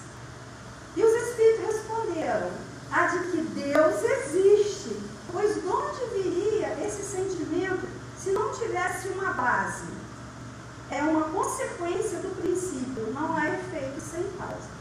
E 0.97 1.05
os 1.05 1.13
Espíritos 1.13 1.67
responderam: 1.67 2.51
a 2.91 3.07
de 3.07 3.19
que 3.31 3.43
Deus 3.43 4.03
existe. 4.03 4.97
Pois 5.31 5.55
de 5.55 5.69
onde 5.69 6.23
viria 6.23 6.69
esse 6.85 7.03
sentimento 7.03 7.87
se 8.19 8.31
não 8.31 8.51
tivesse 8.53 9.09
uma 9.09 9.33
base? 9.35 9.85
É 10.91 11.03
uma 11.03 11.29
consequência 11.29 12.19
do 12.19 12.35
princípio, 12.41 13.13
não 13.13 13.37
há 13.37 13.47
efeito 13.51 14.01
sem 14.01 14.23
causa. 14.39 14.79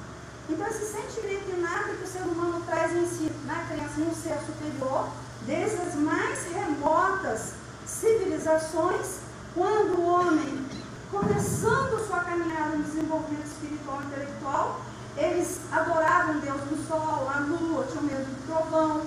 Então, 0.50 0.66
esse 0.68 0.86
sentimento 0.86 1.50
inato 1.50 1.98
que 1.98 2.04
o 2.04 2.08
ser 2.08 2.22
humano 2.22 2.64
traz 2.66 2.96
em 2.96 3.06
si, 3.06 3.32
na 3.46 3.66
crença 3.66 4.00
no 4.00 4.16
ser 4.16 4.38
superior, 4.46 5.10
desde 5.46 5.78
as 5.82 5.96
mais 5.96 6.46
remotas 6.54 7.52
civilizações, 7.86 9.20
quando 9.54 10.00
o 10.00 10.08
homem, 10.08 10.66
começando 11.12 12.08
sua 12.08 12.22
caminhada 12.22 12.78
no 12.78 12.84
desenvolvimento 12.84 13.46
espiritual 13.46 14.02
e 14.02 14.06
intelectual, 14.06 14.82
eles 15.18 15.60
adoravam 15.72 16.40
Deus 16.40 16.62
do 16.62 16.88
sol, 16.88 17.28
a 17.28 17.40
lua, 17.40 17.86
tinham 17.90 18.04
medo 18.04 18.24
do 18.24 18.48
trovão. 18.48 19.02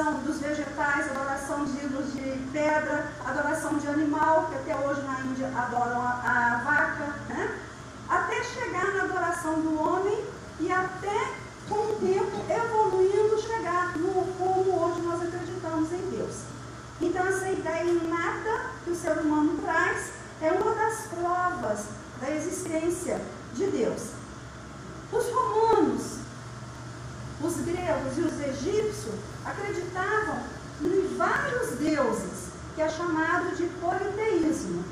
Adoração 0.00 0.22
dos 0.24 0.40
vegetais, 0.40 1.10
adoração 1.10 1.64
de 1.66 1.84
ídolos 1.84 2.12
de 2.14 2.22
pedra, 2.54 3.12
adoração 3.22 3.76
de 3.76 3.86
animal, 3.86 4.48
que 4.48 4.54
até 4.54 4.74
hoje 4.74 5.02
na 5.02 5.20
Índia 5.20 5.52
adoram 5.54 6.00
a, 6.00 6.22
a 6.24 6.62
vaca, 6.64 7.04
né? 7.28 7.58
até 8.08 8.42
chegar 8.42 8.94
na 8.94 9.04
adoração 9.04 9.60
do 9.60 9.78
homem 9.78 10.24
e 10.58 10.72
até 10.72 11.34
com 11.68 11.74
o 11.74 11.98
tempo 12.00 12.50
evoluindo 12.50 13.42
chegar 13.42 13.94
no 13.98 14.24
como 14.38 14.82
hoje 14.82 15.02
nós 15.02 15.22
acreditamos 15.22 15.92
em 15.92 16.10
Deus. 16.16 16.36
Então 16.98 17.26
essa 17.26 17.50
ideia 17.50 17.84
inata 17.84 18.70
que 18.82 18.92
o 18.92 18.96
ser 18.96 19.18
humano 19.18 19.58
traz 19.62 20.12
é 20.40 20.50
uma 20.50 20.74
das 20.76 21.08
provas 21.08 21.80
da 22.22 22.30
existência 22.30 23.20
de 23.52 23.66
Deus. 23.66 24.12
Os 25.12 25.26
romanos, 25.28 26.20
os 27.42 27.56
gregos 27.56 28.16
e 28.16 28.20
os 28.22 28.40
egípcios 28.40 29.29
acreditavam 29.50 30.38
em 30.82 31.16
vários 31.16 31.70
deuses, 31.78 32.50
que 32.74 32.82
é 32.82 32.88
chamado 32.88 33.54
de 33.56 33.64
politeísmo. 33.64 34.84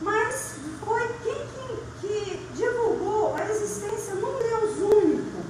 Mas 0.00 0.56
foi 0.84 1.08
quem 1.22 1.46
que, 1.46 2.06
que 2.06 2.48
divulgou 2.54 3.34
a 3.36 3.44
existência 3.50 4.14
num 4.14 4.38
Deus 4.38 4.78
único, 4.78 5.44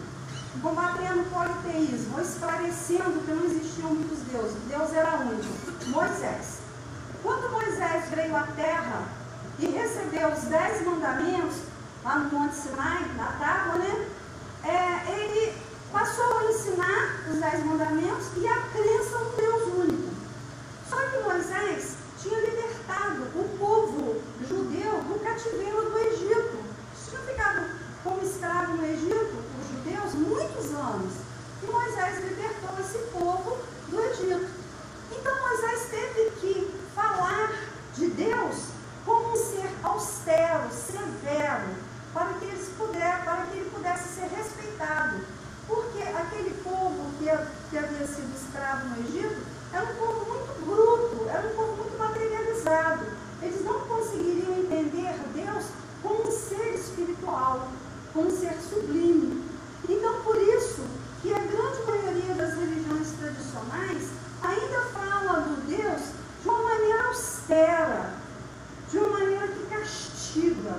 combatendo 0.61 1.21
o 1.21 1.25
politeísmo, 1.27 2.21
esclarecendo 2.21 3.21
que 3.25 3.33
não 3.33 3.45
existiam 3.45 3.91
muitos 3.91 4.19
deuses, 4.21 4.57
Deus 4.69 4.93
era 4.93 5.17
único, 5.17 5.89
Moisés. 5.89 6.59
Quando 7.23 7.51
Moisés 7.51 8.05
veio 8.11 8.37
à 8.37 8.43
terra 8.43 9.03
e 9.59 9.67
recebeu 9.67 10.29
os 10.29 10.43
dez 10.45 10.85
mandamentos, 10.85 11.57
lá 12.05 12.19
no 12.19 12.39
Monte 12.39 12.55
Sinai, 12.55 13.11
na 13.17 13.27
tábua, 13.27 13.79
né? 13.79 14.09
É, 14.63 15.11
ele 15.11 15.64
passou 15.95 16.39
a 16.39 16.45
ensinar 16.47 17.21
os 17.31 17.39
Dez 17.39 17.65
Mandamentos 17.65 18.27
e 18.37 18.49
a 18.49 18.57
crença 18.73 19.17
no 19.17 19.31
Deus 19.37 19.63
único. 19.75 20.11
Só 20.91 20.97
que 20.97 21.19
Moisés 21.23 21.95
tinha 22.21 22.41
libertado 22.41 23.23
o 23.37 23.57
povo 23.57 24.21
judeu 24.41 25.05
do 25.05 25.23
cativeiro 25.23 25.89
do 25.89 25.99
Egito. 25.99 26.59
Eles 26.59 27.09
tinham 27.09 27.23
ficado 27.23 27.65
como 28.03 28.21
escravo 28.23 28.77
no 28.77 28.85
Egito, 28.85 29.37
os 29.61 29.69
judeus, 29.69 30.15
muitos 30.15 30.75
anos. 30.75 31.13
E 31.63 31.67
Moisés 31.67 32.25
libertou 32.25 32.81
esse 32.81 32.99
povo 33.13 33.59
do 33.89 34.01
Egito. 34.01 34.51
Então 35.13 35.41
Moisés 35.43 35.89
teve 35.91 36.31
que 36.41 36.75
falar 36.93 37.53
de 37.95 38.09
Deus 38.09 38.57
como 39.07 39.33
um 39.33 39.37
ser 39.37 39.71
austero, 39.85 40.73
severo, 40.73 41.69
para 42.13 42.33
que, 42.35 42.47
eles 42.47 42.69
puder, 42.77 43.25
para 43.25 43.47
que 43.47 43.59
ele 43.59 43.71
pudesse 43.71 44.09
ser 44.09 44.29
respeitado. 44.35 45.44
Porque 45.67 46.03
aquele 46.03 46.55
povo 46.63 47.11
que, 47.19 47.25
que 47.71 47.79
havia 47.79 48.07
sido 48.07 48.33
escravo 48.37 48.89
no 48.89 49.07
Egito 49.07 49.43
era 49.73 49.85
um 49.85 49.95
povo 49.97 50.27
muito 50.27 50.65
bruto, 50.65 51.29
era 51.29 51.49
um 51.49 51.57
povo 51.57 51.77
muito 51.77 51.99
materializado. 51.99 53.07
Eles 53.43 53.65
não 53.65 53.81
conseguiriam 53.81 54.55
entender 54.55 55.15
Deus 55.35 55.65
como 56.03 56.29
um 56.29 56.31
ser 56.31 56.75
espiritual, 56.75 57.69
como 58.13 58.29
um 58.29 58.31
ser 58.31 58.57
sublime. 58.69 59.43
Então, 59.89 60.23
por 60.23 60.37
isso 60.37 60.83
que 61.23 61.33
a 61.33 61.39
grande 61.39 61.83
maioria 61.87 62.35
das 62.35 62.55
religiões 62.55 63.11
tradicionais 63.19 64.09
ainda 64.43 64.81
fala 64.93 65.41
do 65.41 65.67
Deus 65.67 66.03
de 66.43 66.49
uma 66.49 66.63
maneira 66.63 67.07
austera, 67.09 68.11
de 68.91 68.99
uma 68.99 69.09
maneira 69.09 69.49
que 69.49 69.67
castiga, 69.67 70.79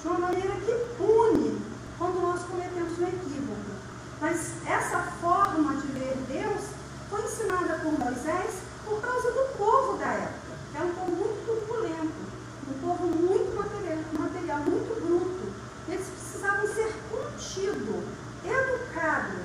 de 0.00 0.08
uma 0.08 0.18
maneira 0.18 0.52
que 0.64 0.72
pune 0.96 1.60
quando 1.98 2.20
nós 2.20 2.42
cometemos 2.42 2.98
um 2.98 3.08
equívoco. 3.08 3.76
Mas 4.20 4.52
essa 4.66 5.02
forma 5.20 5.74
de 5.76 5.86
ver 5.88 6.16
Deus 6.28 6.62
foi 7.10 7.22
ensinada 7.22 7.80
por 7.80 7.98
Moisés 7.98 8.54
por 8.84 9.00
causa 9.00 9.30
do 9.30 9.56
povo 9.56 9.98
da 9.98 10.06
época. 10.06 10.52
Era 10.74 10.84
um 10.84 10.94
povo 10.94 11.10
muito 11.10 11.46
turbulento, 11.46 12.12
um 12.68 12.86
povo 12.86 13.06
muito 13.06 13.56
material, 13.56 13.98
material 14.18 14.58
muito 14.60 15.00
bruto. 15.00 15.52
Eles 15.88 16.06
precisavam 16.06 16.66
ser 16.74 16.94
contido, 17.10 18.02
educado. 18.44 19.36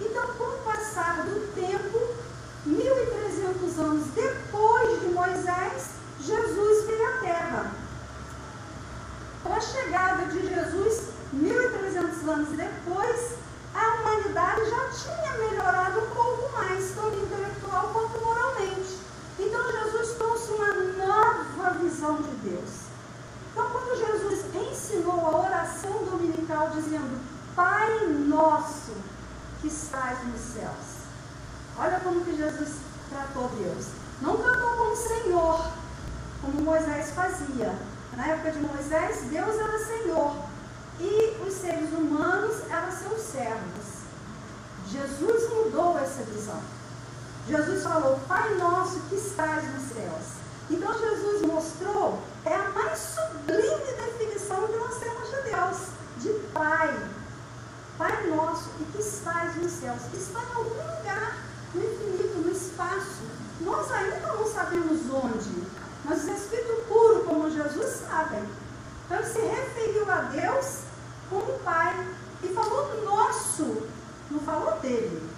Então, 0.00 0.26
com 0.34 0.44
o 0.44 0.58
passar 0.64 1.24
do 1.24 1.54
tempo, 1.54 1.98
1.300 2.66 3.78
anos 3.78 4.06
depois 4.14 5.00
de 5.00 5.08
Moisés, 5.08 5.90
Jesus 6.20 6.86
veio 6.86 7.06
à 7.06 7.18
Terra. 7.20 7.72
Com 9.42 9.54
a 9.54 9.60
chegada 9.60 10.26
de 10.26 10.40
Jesus, 10.40 11.10
1.300 11.34 12.28
anos 12.28 12.48
depois, 12.50 13.34
a 13.74 13.94
humanidade 13.94 14.68
já 14.68 14.88
tinha 14.90 15.32
melhorado 15.38 16.00
um 16.00 16.10
pouco 16.10 16.52
mais, 16.52 16.92
tanto 16.94 17.16
intelectual 17.16 17.90
quanto 17.92 18.20
moralmente. 18.20 18.98
Então 19.38 19.70
Jesus 19.70 20.16
trouxe 20.16 20.50
uma 20.52 20.74
nova 21.06 21.78
visão 21.78 22.16
de 22.16 22.50
Deus. 22.50 22.70
Então, 23.52 23.70
quando 23.70 23.98
Jesus 23.98 24.44
ensinou 24.54 25.26
a 25.26 25.38
oração 25.46 26.04
dominical 26.04 26.70
dizendo 26.70 27.20
Pai 27.54 28.06
nosso 28.26 28.92
que 29.60 29.68
estás 29.68 30.18
nos 30.26 30.40
céus. 30.40 31.00
Olha 31.78 32.00
como 32.00 32.24
que 32.24 32.36
Jesus 32.36 32.76
tratou 33.08 33.48
Deus. 33.50 33.86
Não 34.20 34.36
tratou 34.36 34.70
como 34.76 34.96
Senhor, 34.96 35.66
como 36.40 36.62
Moisés 36.62 37.10
fazia, 37.10 37.74
na 38.16 38.26
época 38.26 38.52
de 38.52 38.60
Moisés, 38.60 39.22
Deus 39.30 39.58
era 39.58 39.78
Senhor 39.84 40.50
e 41.00 41.42
os 41.46 41.54
seres 41.54 41.90
humanos 41.92 42.56
eram 42.70 42.92
seus 42.92 43.20
servos. 43.22 44.00
Jesus 44.88 45.50
mudou 45.50 45.98
essa 45.98 46.22
visão. 46.24 46.60
Jesus 47.48 47.82
falou, 47.82 48.20
Pai 48.28 48.54
nosso 48.56 49.00
que 49.08 49.14
estás 49.16 49.64
nos 49.72 49.92
céus. 49.92 50.40
Então 50.68 50.92
Jesus 50.98 51.42
mostrou, 51.42 52.22
é 52.44 52.54
a 52.54 52.70
mais 52.70 52.98
sublime 52.98 53.92
definição 53.96 54.68
que 54.68 54.76
nós 54.76 54.98
temos 54.98 55.28
de 55.30 55.42
Deus, 55.50 55.78
de 56.18 56.48
Pai. 56.52 57.08
Pai 57.96 58.26
nosso 58.28 58.70
e 58.80 58.84
que 58.92 59.00
estás 59.00 59.56
nos 59.56 59.72
céus. 59.72 60.00
Está 60.14 60.40
em 60.40 60.56
algum 60.56 60.70
lugar, 60.70 61.38
no 61.74 61.82
infinito, 61.82 62.38
no 62.38 62.52
espaço. 62.52 63.22
Nós 63.60 63.90
ainda 63.90 64.20
não 64.20 64.46
sabemos 64.46 65.00
onde, 65.10 65.66
mas 66.04 66.24
o 66.24 66.30
Espírito 66.30 66.82
puro, 66.88 67.24
como 67.24 67.50
Jesus, 67.50 68.02
sabem. 68.08 68.42
Então 69.10 69.24
se 69.24 69.40
referiu 69.40 70.08
a 70.08 70.20
Deus 70.20 70.82
como 71.28 71.58
Pai 71.64 72.06
e 72.44 72.48
falou 72.54 72.94
do 72.94 73.04
nosso, 73.04 73.88
não 74.30 74.38
falou 74.38 74.78
dele. 74.78 75.28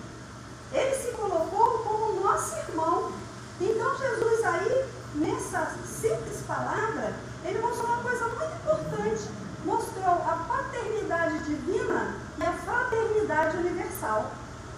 Ele 0.71 0.95
se 0.95 1.13
colocou 1.13 1.79
como 1.79 2.21
nosso 2.21 2.55
irmão. 2.57 3.13
Então 3.59 3.97
Jesus 3.97 4.45
aí, 4.45 4.85
nessa 5.15 5.73
simples 5.87 6.43
palavra, 6.47 7.15
ele 7.47 7.61
mostrou 7.61 7.87
uma 7.87 8.03
coisa 8.03 8.27
muito 8.27 8.55
importante. 8.57 9.31
Mostrou 9.65 10.05
a 10.05 10.47
paternidade 10.49 11.39
divina 11.45 12.17
e 12.37 12.43
a 12.43 12.53
fraternidade 12.53 13.57
universal, 13.57 14.33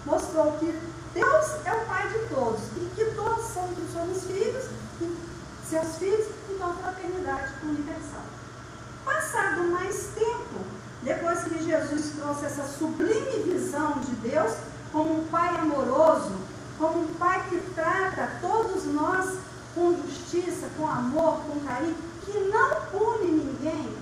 mostrou 0.05 0.53
que 0.53 0.79
Deus 1.13 1.45
é 1.65 1.73
o 1.73 1.85
Pai 1.85 2.07
de 2.07 2.19
todos 2.33 2.61
e 2.77 2.91
que 2.95 3.05
todos 3.15 3.45
somos, 3.45 3.77
somos 3.91 4.23
filhos, 4.23 4.65
e 5.01 5.17
seus 5.67 5.95
filhos, 5.97 6.27
então 6.49 6.69
a 6.69 6.73
fraternidade 6.75 7.53
universal. 7.63 8.21
Passado 9.03 9.63
mais 9.65 10.07
tempo, 10.15 10.65
depois 11.03 11.43
que 11.43 11.63
Jesus 11.63 12.13
trouxe 12.15 12.45
essa 12.45 12.63
sublime 12.63 13.43
visão 13.43 13.99
de 13.99 14.11
Deus 14.15 14.51
como 14.91 15.21
um 15.21 15.27
Pai 15.27 15.55
amoroso, 15.57 16.31
como 16.79 17.03
um 17.03 17.13
Pai 17.13 17.45
que 17.49 17.59
trata 17.75 18.31
todos 18.41 18.85
nós 18.85 19.37
com 19.75 19.95
justiça, 20.03 20.67
com 20.75 20.87
amor, 20.87 21.39
com 21.41 21.59
carinho, 21.59 21.95
que 22.25 22.39
não 22.51 22.81
pune 22.91 23.31
ninguém, 23.31 23.95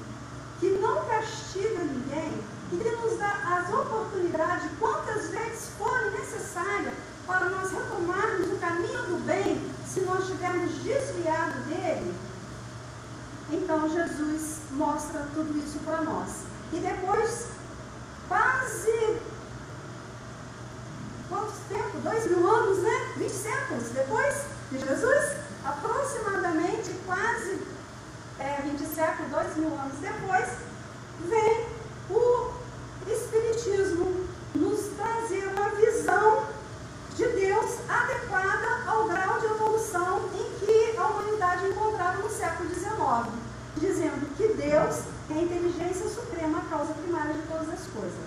que 0.61 0.69
não 0.79 1.03
castiga 1.05 1.79
ninguém, 1.79 2.41
e 2.71 2.77
que 2.77 2.89
nos 2.89 3.19
dá 3.19 3.59
as 3.59 3.73
oportunidades, 3.73 4.69
quantas 4.79 5.27
vezes 5.27 5.69
forem 5.77 6.11
necessárias, 6.11 6.93
para 7.27 7.49
nós 7.49 7.71
retomarmos 7.71 8.53
o 8.53 8.57
caminho 8.57 9.03
do 9.03 9.25
bem, 9.25 9.69
se 9.85 10.01
nós 10.01 10.25
tivermos 10.27 10.71
desviado 10.75 11.59
dele. 11.67 12.15
Então 13.51 13.89
Jesus 13.89 14.59
mostra 14.71 15.27
tudo 15.33 15.57
isso 15.57 15.79
para 15.85 16.01
nós. 16.01 16.29
E 16.71 16.77
depois, 16.77 17.47
quase 18.27 19.17
quanto 21.29 21.53
tempo? 21.69 21.99
Dois 22.03 22.25
mil 22.27 22.49
anos, 22.49 22.79
né? 22.79 23.13
Vinte 23.17 23.31
séculos 23.31 23.83
depois 23.93 24.35
de 24.71 24.79
Jesus? 24.79 25.37
Aproximadamente 25.63 26.91
quase 27.05 27.59
é, 28.39 28.61
20 28.63 28.85
séculos, 28.85 29.31
dois 29.31 29.55
mil 29.55 29.73
anos 29.73 29.97
depois, 30.01 30.49
vem 31.29 31.67
o 32.09 32.51
Espiritismo 33.07 34.27
nos 34.55 34.79
trazer 34.97 35.47
uma 35.47 35.69
visão 35.69 36.47
de 37.15 37.27
Deus 37.27 37.77
adequada 37.87 38.83
ao 38.87 39.07
grau 39.07 39.39
de 39.39 39.45
evolução 39.45 40.29
em 40.33 40.65
que 40.65 40.97
a 40.97 41.05
humanidade 41.05 41.67
encontrava 41.67 42.17
no 42.17 42.29
século 42.29 42.69
XIX, 42.69 43.27
dizendo 43.77 44.35
que 44.35 44.47
Deus 44.53 45.03
é 45.29 45.33
a 45.33 45.41
inteligência 45.41 46.09
suprema, 46.09 46.59
a 46.59 46.69
causa 46.69 46.93
primária 46.93 47.33
de 47.33 47.41
todas 47.43 47.69
as 47.69 47.87
coisas. 47.87 48.19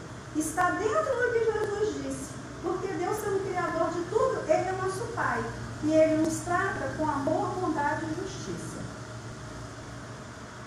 Está 0.56 0.70
dentro 0.70 0.88
do 0.88 1.32
que 1.34 1.52
Jesus 1.52 2.02
disse, 2.02 2.30
porque 2.62 2.86
Deus, 2.94 3.18
sendo 3.18 3.46
Criador 3.46 3.90
de 3.90 4.00
tudo, 4.04 4.42
Ele 4.48 4.68
é 4.70 4.72
nosso 4.72 5.04
Pai. 5.14 5.44
E 5.84 5.92
Ele 5.92 6.22
nos 6.22 6.38
trata 6.38 6.94
com 6.96 7.06
amor, 7.06 7.48
bondade 7.60 8.06
e 8.06 8.22
justiça. 8.22 8.78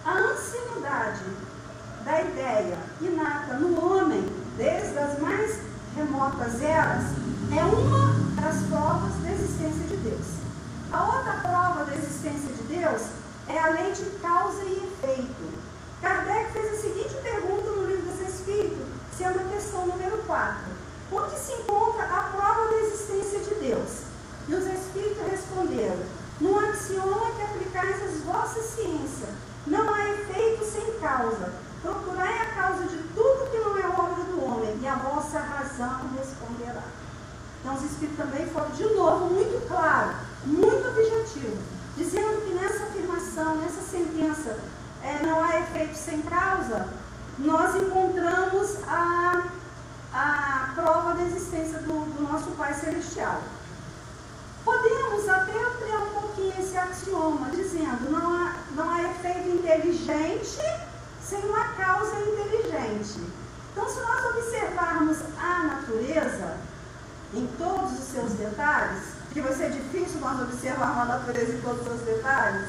A 0.06 0.13
ancianidade 0.13 1.23
da 2.06 2.21
ideia 2.21 2.78
inata 3.02 3.56
no 3.56 3.84
homem, 3.84 4.32
desde 4.58 4.95
as 4.95 5.17
mais 5.17 5.60
remotas 5.95 6.62
eras, 6.62 7.06
é 7.52 7.63
uma 7.63 8.13
das 8.39 8.62
provas 8.67 9.15
da 9.23 9.32
existência 9.32 9.88
de 9.88 9.97
Deus. 9.97 10.28
A 10.93 11.04
outra 11.04 11.34
prova 11.41 11.86
da 11.86 11.95
existência 11.95 12.54
de 12.54 12.63
Deus 12.78 13.02
é 13.47 13.58
a 13.58 13.69
lei 13.69 13.91
de 13.91 14.06
causa 14.21 14.63
e 14.65 14.93
efeito. 15.02 15.60
Kardec 15.99 16.54
fez 16.54 16.73
a 16.73 16.82
seguinte 16.82 17.15
pergunta 17.23 17.71
no 17.71 17.88
livro 17.88 18.04
dos 18.04 18.30
Espíritos, 18.30 18.99
sendo 19.19 19.38
a 19.38 19.54
questão 19.54 19.86
número 19.86 20.17
4. 20.19 20.56
Onde 21.12 21.38
se 21.38 21.52
encontra 21.52 22.04
a 22.06 22.23
prova 22.32 22.69
da 22.69 22.78
existência 22.78 23.39
de 23.39 23.56
Deus? 23.56 24.04
E 24.47 24.56
os 24.56 24.65
Espíritos 24.65 25.30
responderam, 25.30 25.99
no 26.39 26.58
axioma 26.58 27.32
que 27.36 27.41
aplicais 27.41 28.02
as 28.02 28.21
vossas 28.21 28.63
ciências, 28.63 29.30
não 29.67 29.93
há 29.93 30.10
efeito 30.10 30.63
sem 30.63 30.99
causa. 31.02 31.52
Procurai 31.82 32.43
a 32.43 32.54
causa 32.56 32.86
de 32.86 32.97
tudo 33.13 33.52
que 33.52 33.58
não 33.58 33.78
é 33.78 33.88
obra 33.88 34.23
do 34.23 34.45
homem, 34.45 34.80
e 34.82 34.88
a 34.88 34.95
vossa 34.95 35.39
razão 35.39 35.99
responderá. 36.17 36.84
Os 37.99 38.03
Espíritos 38.03 38.31
também 38.31 38.47
foram, 38.47 38.69
de 38.69 38.95
novo, 38.95 39.25
muito 39.25 39.67
claro, 39.67 40.15
muito 40.45 40.88
objetivo, 40.88 41.57
dizendo 41.97 42.45
que 42.45 42.53
nessa 42.53 42.83
afirmação, 42.83 43.57
nessa 43.57 43.81
sentença, 43.81 44.57
é, 45.03 45.21
não 45.21 45.43
há 45.43 45.59
efeito 45.59 45.97
sem 45.97 46.21
causa, 46.21 46.88
nós 47.38 47.75
encontramos 47.75 48.77
a, 48.88 49.43
a 50.13 50.71
prova 50.75 51.13
da 51.13 51.23
existência 51.23 51.79
do, 51.79 52.05
do 52.15 52.23
nosso 52.23 52.51
Pai 52.51 52.73
Celestial. 52.73 53.41
Podemos 54.63 55.27
até 55.27 55.62
ampliar 55.62 55.99
um 55.99 56.21
pouquinho 56.21 56.53
esse 56.57 56.77
axioma, 56.77 57.49
dizendo 57.49 58.09
não 58.09 58.33
há, 58.33 58.53
não 58.77 58.89
há 58.89 59.03
efeito 59.12 59.49
inteligente 59.49 60.62
sem 61.21 61.39
uma 61.39 61.65
causa 61.73 62.17
inteligente. 62.17 63.19
Então, 63.73 63.89
se 63.89 63.99
nós 63.99 64.25
observarmos 64.25 65.17
a 65.38 65.63
natureza, 65.65 66.58
em 67.33 67.47
todos 67.57 67.99
os 67.99 68.05
seus 68.05 68.31
detalhes, 68.33 69.03
que 69.31 69.41
vai 69.41 69.53
ser 69.53 69.71
difícil 69.71 70.19
nós 70.19 70.41
observarmos 70.41 71.03
a 71.03 71.05
natureza 71.05 71.53
em 71.53 71.61
todos 71.61 71.81
os 71.81 71.87
seus 71.87 72.01
detalhes, 72.01 72.67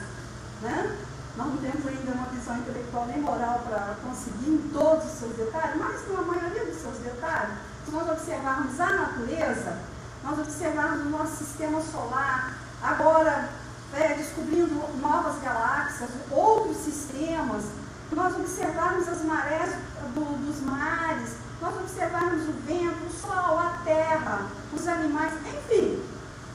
né? 0.62 0.96
Nós 1.37 1.46
não 1.46 1.57
temos 1.59 1.87
ainda 1.87 2.12
uma 2.12 2.27
visão 2.27 2.59
intelectual 2.59 3.07
nem 3.07 3.20
moral 3.20 3.62
para 3.66 3.94
conseguir 4.03 4.51
em 4.51 4.70
todos 4.73 5.05
os 5.05 5.18
seus 5.18 5.37
detalhes, 5.37 5.77
mas 5.77 6.09
na 6.09 6.23
maioria 6.23 6.66
dos 6.66 6.83
seus 6.83 6.99
detalhes, 6.99 7.55
se 7.85 7.90
nós 7.92 8.09
observarmos 8.11 8.81
a 8.81 8.92
natureza, 8.92 9.79
nós 10.23 10.38
observarmos 10.38 11.07
o 11.07 11.11
nosso 11.11 11.37
sistema 11.37 11.81
solar, 11.81 12.59
agora 12.83 13.49
é, 13.94 14.14
descobrindo 14.14 14.75
novas 15.01 15.40
galáxias, 15.42 16.11
outros 16.31 16.77
sistemas, 16.79 17.64
nós 18.12 18.37
observarmos 18.37 19.09
as 19.09 19.23
marés 19.23 19.70
do, 20.14 20.25
dos 20.46 20.61
mares, 20.62 21.37
nós 21.61 21.75
observarmos 21.77 22.49
o 22.49 22.53
vento, 22.66 23.07
o 23.07 23.12
sol, 23.12 23.59
a 23.59 23.81
terra, 23.85 24.46
os 24.73 24.88
animais, 24.88 25.33
enfim, 25.46 26.03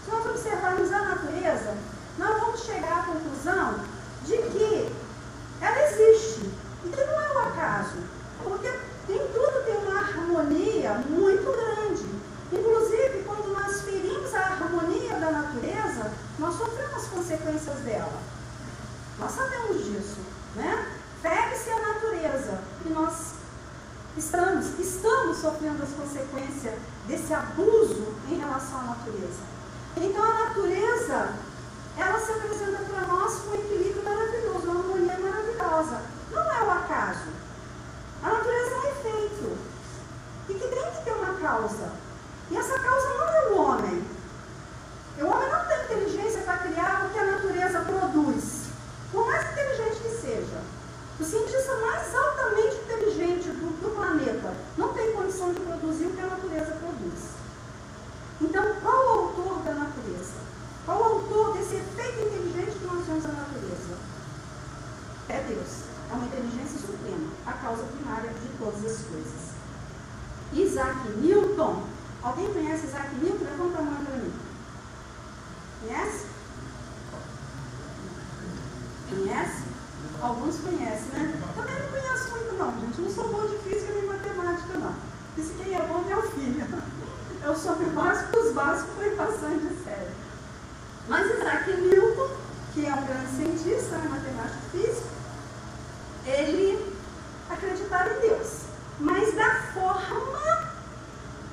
se 0.03 0.11
nós 0.11 0.25
observarmos 0.25 0.91
a 0.91 0.99
natureza, 0.99 1.77
nós 2.17 2.39
vamos 2.39 2.61
chegar 2.61 2.99
à 2.99 3.03
conclusão 3.03 3.79
de 4.23 4.37
que 4.37 4.91
ela 5.61 5.81
existe 5.83 6.51
e 6.85 6.89
que 6.89 7.03
não 7.03 7.21
é 7.21 7.33
um 7.33 7.39
acaso, 7.39 7.97
porque 8.43 8.69
tem 9.07 9.19
tudo 9.19 9.65
tem 9.65 9.75
uma 9.77 9.99
harmonia 9.99 10.93
muito 11.09 11.51
grande. 11.51 12.05
Inclusive, 12.51 13.23
quando 13.25 13.53
nós 13.53 13.81
ferimos 13.81 14.33
a 14.33 14.39
harmonia 14.39 15.15
da 15.19 15.31
natureza, 15.31 16.11
nós 16.39 16.55
sofremos 16.55 16.95
as 16.95 17.07
consequências 17.07 17.79
dela. 17.79 18.19
Nós 19.19 19.31
sabemos 19.31 19.83
disso, 19.85 20.19
né? 20.55 20.91
Fere-se 21.21 21.69
a 21.71 21.79
natureza 21.79 22.59
e 22.85 22.89
nós 22.89 23.33
estamos, 24.17 24.79
estamos 24.79 25.43
sofrendo 25.65 25.83
as 25.83 25.89
consequências 25.89 26.75
desse 27.07 27.33
abuso 27.33 28.13
em 28.29 28.37
relação 28.37 28.79
à 28.81 28.83
natureza. 28.83 29.41
Então 29.97 30.23
a 30.23 30.45
natureza, 30.45 31.33
ela 31.97 32.19
se 32.19 32.31
apresenta 32.31 32.83
para 32.83 33.07
nós 33.07 33.33
com 33.39 33.51
um 33.51 33.55
equilíbrio 33.55 34.03
maravilhoso, 34.03 34.69
uma 34.69 34.79
harmonia 34.79 35.17
maravilhosa. 35.17 36.01
Não 36.31 36.51
é 36.51 36.63
o 36.63 36.71
acaso. 36.71 37.29
A 38.23 38.29
natureza 38.29 38.69
é 38.69 38.77
um 38.77 38.87
efeito. 38.87 39.57
E 40.49 40.53
que 40.53 40.67
tem 40.67 40.91
que 40.91 41.03
ter 41.03 41.13
uma 41.13 41.33
causa. 41.39 41.91
E 42.51 42.57
essa 42.57 42.79
causa 42.79 43.07
não 43.17 43.27
é 43.27 43.49
o 43.49 43.57
homem. 43.57 44.05
O 45.19 45.25
homem 45.25 45.49
não 45.49 45.65
tem 45.65 45.83
inteligência 45.85 46.41
para 46.41 46.57
criar 46.57 47.05
o 47.05 47.09
que 47.09 47.19
a 47.19 47.25
natureza 47.25 47.79
produz. 47.79 48.65
Por 49.11 49.25
mais 49.25 49.51
inteligente 49.51 50.01
que 50.01 50.09
seja. 50.09 50.75
O 51.17 51.23
cientista 51.23 51.73
mais 51.77 52.13
altamente 52.13 52.75
inteligente 52.75 53.47
do, 53.47 53.71
do, 53.79 53.95
planeta 53.95 54.53
não 54.77 54.91
tem 54.91 55.13
condição 55.13 55.53
de 55.53 55.61
produzir 55.61 56.07
o 56.07 56.11
que 56.11 56.19
a 56.19 56.27
natureza 56.27 56.71
produz. 56.75 57.19
Então, 58.41 58.75
qual 58.83 59.05
o 59.05 59.19
autor 59.19 59.63
da 59.63 59.73
natureza? 59.75 60.35
Qual 60.85 60.99
o 60.99 61.03
autor 61.03 61.53
desse 61.53 61.75
efeito 61.75 62.19
inteligente 62.19 62.77
que 62.77 62.85
nós 62.85 63.05
vemos 63.05 63.23
na 63.23 63.31
natureza? 63.31 63.97
É 65.29 65.39
Deus. 65.47 65.85
É 66.11 66.13
uma 66.13 66.25
inteligência 66.25 66.79
suprema, 66.79 67.31
a 67.45 67.53
causa 67.53 67.83
primária 67.83 68.31
de 68.31 68.49
todas 68.59 68.85
as 68.85 69.05
coisas. 69.05 69.55
Isaac 70.51 71.09
Newton. 71.17 71.81
Alguém 72.21 72.51
conhece 72.51 72.87
Isaac 72.87 73.15
Newton? 73.15 73.45
Levanta 73.45 73.77
a 73.77 73.81
mão 73.81 74.03
para 74.03 74.17
mim. 74.17 74.33
Conhece? 75.79 76.25
Conhece? 79.09 79.75
Alguns 80.21 80.57
conhecem, 80.59 81.07
né? 81.13 81.39
Também 81.55 81.75
não 81.79 81.89
conheço 81.89 82.31
muito 82.31 82.55
não, 82.57 82.71
gente. 82.79 83.01
Não 83.01 83.11
sou 83.11 83.29
bom 83.29 83.47
de 83.47 83.57
física 83.59 83.93
nem 83.93 84.05
matemática, 84.05 84.77
não. 84.77 84.95
Disse 85.35 85.53
quem 85.53 85.75
é 85.75 85.81
bom 85.81 86.03
é 86.09 86.15
o 86.15 86.21
filho. 86.21 86.65
Eu 87.43 87.55
sou 87.55 87.73
o 87.73 87.89
básico 87.91 88.31
dos 88.31 88.53
básicos 88.53 88.95
foi 88.95 89.11
passando 89.11 89.69
de 89.69 89.83
série. 89.83 90.09
Mas 91.07 91.29
Isaac 91.29 91.71
Newton, 91.73 92.29
que 92.73 92.85
é 92.85 92.93
um 92.93 93.04
grande 93.15 93.35
cientista, 93.35 93.97
né, 93.97 94.09
matemático 94.09 94.61
físico, 94.71 95.07
ele 96.25 96.93
acreditava 97.49 98.09
em 98.09 98.19
Deus. 98.19 98.47
Mas 98.99 99.33
da 99.35 99.55
forma 99.73 100.71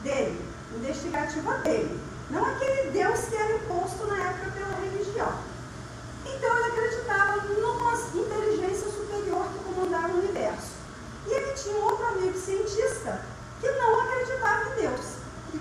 dele, 0.02 0.40
investigativa 0.76 1.58
dele. 1.58 2.00
Não 2.30 2.44
aquele 2.44 2.90
Deus 2.90 3.20
que 3.20 3.36
era 3.36 3.56
imposto 3.56 4.06
na 4.06 4.18
época 4.18 4.50
pela 4.52 4.74
religião. 4.80 5.38
Então 6.24 6.58
ele 6.58 6.66
acreditava 6.66 7.36
numa 7.42 7.94
inteligência 7.94 8.90
superior 8.90 9.46
que 9.46 9.74
comandava 9.74 10.14
o 10.14 10.18
universo. 10.18 10.72
E 11.26 11.32
ele 11.32 11.52
tinha 11.52 11.76
um 11.76 11.84
outro 11.84 12.06
amigo 12.06 12.38
cientista 12.38 13.20
que 13.60 13.70
não 13.70 14.00
acreditava 14.00 14.70
em 14.70 14.82
Deus, 14.82 15.00
que 15.50 15.58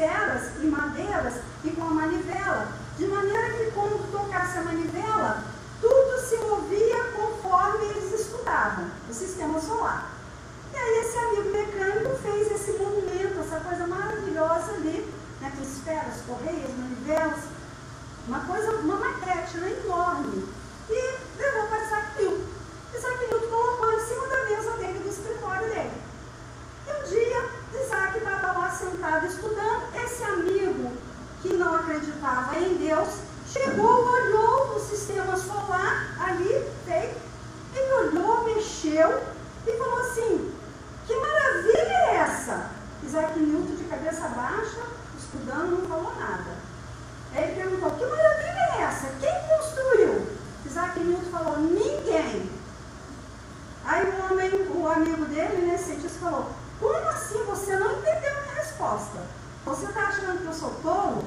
esferas 0.00 0.52
e 0.62 0.66
madeiras 0.66 1.34
e 1.62 1.70
com 1.70 1.82
a 1.82 1.90
manivela, 1.90 2.68
de 2.96 3.06
maneira 3.06 3.50
que 3.52 3.70
quando 3.72 4.10
tocasse 4.10 4.58
a 4.58 4.62
manivela, 4.62 5.44
tudo 5.78 6.20
se 6.26 6.36
movia 6.38 7.04
conforme 7.14 7.84
eles 7.84 8.20
estudavam, 8.20 8.86
o 9.08 9.12
sistema 9.12 9.60
solar. 9.60 10.10
E 10.72 10.76
aí 10.76 11.04
esse 11.04 11.18
amigo 11.18 11.50
mecânico 11.50 12.16
fez 12.22 12.50
esse 12.50 12.78
movimento, 12.78 13.40
essa 13.40 13.60
coisa 13.60 13.86
maravilhosa 13.86 14.72
ali, 14.72 15.12
né, 15.40 15.52
com 15.54 15.62
esferas, 15.62 16.22
correias, 16.26 16.70
manivelas, 16.78 17.40
uma 18.26 18.40
coisa, 18.40 18.72
uma 18.76 18.96
maquete 18.96 19.58
né, 19.58 19.80
enorme. 19.84 20.48
Mexeu 38.90 39.22
e 39.66 39.72
falou 39.78 40.00
assim, 40.00 40.52
que 41.06 41.14
maravilha 41.14 41.92
é 41.92 42.16
essa? 42.16 42.70
Isaac 43.04 43.38
Newton 43.38 43.76
de 43.76 43.84
cabeça 43.84 44.28
baixa, 44.28 44.80
estudando, 45.16 45.80
não 45.80 45.88
falou 45.88 46.14
nada. 46.16 46.58
Aí 47.32 47.44
ele 47.44 47.54
perguntou, 47.54 47.90
que 47.92 48.04
maravilha 48.04 48.78
é 48.78 48.82
essa? 48.82 49.06
Quem 49.20 49.32
construiu? 49.48 50.26
Isaac 50.66 50.98
Newton 50.98 51.30
falou, 51.30 51.58
ninguém. 51.58 52.50
Aí 53.84 54.06
o 54.06 54.32
homem, 54.32 54.50
o 54.50 54.88
amigo 54.88 55.24
dele, 55.26 55.66
né, 55.66 55.78
cientista, 55.78 56.18
falou, 56.18 56.50
como 56.78 57.08
assim 57.08 57.44
você 57.44 57.76
não 57.76 57.98
entendeu 57.98 58.36
a 58.36 58.42
minha 58.42 58.54
resposta? 58.54 59.18
Você 59.64 59.86
está 59.86 60.08
achando 60.08 60.40
que 60.40 60.46
eu 60.46 60.54
sou 60.54 60.70
tolo? 60.82 61.24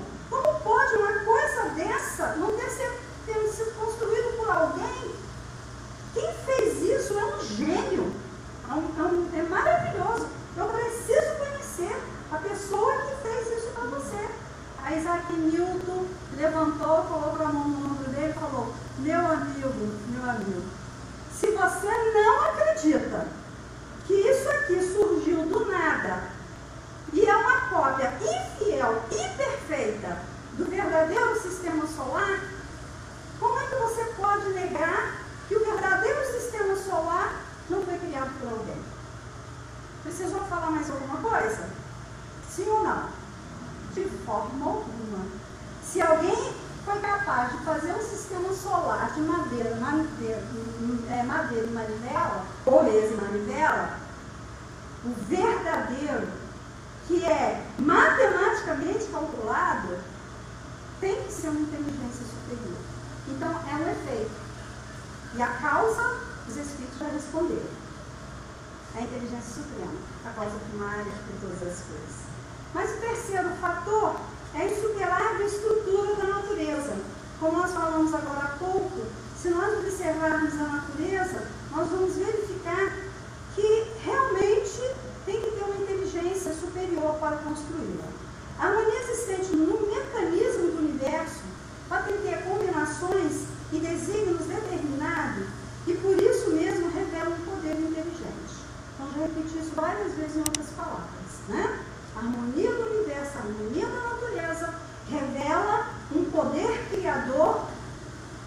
Várias 99.74 100.14
vezes 100.14 100.38
em 100.38 100.40
outras 100.40 100.68
palavras. 100.76 101.04
Né? 101.48 101.80
A 102.16 102.20
harmonia 102.20 102.72
do 102.72 102.98
universo, 102.98 103.38
a 103.38 103.42
harmonia 103.42 103.88
da 103.88 104.02
natureza 104.02 104.74
revela 105.10 105.88
um 106.12 106.26
poder 106.26 106.88
criador 106.90 107.66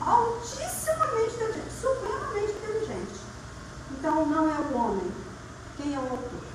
altissimamente 0.01 1.35
inteligente, 1.35 1.73
supremamente 1.81 2.53
inteligente. 2.53 3.21
Então 3.93 4.27
não 4.27 4.49
é 4.49 4.59
o 4.59 4.77
homem. 4.77 5.13
Quem 5.77 5.95
é 5.95 5.99
o 5.99 6.03
autor? 6.03 6.47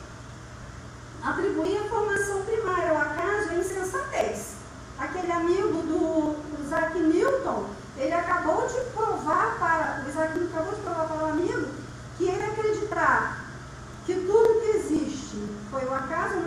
Atribuir 1.24 1.78
a 1.78 1.90
formação 1.90 2.42
primária 2.44 2.90
ao 2.90 2.98
acaso 2.98 3.52
é 3.52 3.56
insensatez. 3.60 4.56
Aquele 4.98 5.32
amigo 5.32 5.82
do 5.84 6.36
Isaac 6.64 6.98
Newton, 6.98 7.66
ele 7.98 8.14
acabou 8.14 8.68
de 8.68 8.80
provar 8.92 9.58
para, 9.60 10.04
o 10.06 10.10
Isaac 10.10 10.38
Newton 10.38 10.54
acabou 10.56 10.76
de 10.76 10.82
provar 10.82 11.08
para 11.08 11.26
o 11.26 11.30
amigo 11.32 11.68
que 12.18 12.26
ele 12.26 12.44
acreditar 12.44 13.42
que 14.06 14.16
tudo 14.16 14.62
que 14.62 14.78
existe 14.78 15.38
foi 15.70 15.86
o 15.86 15.94
acaso 15.94 16.36
é 16.36 16.38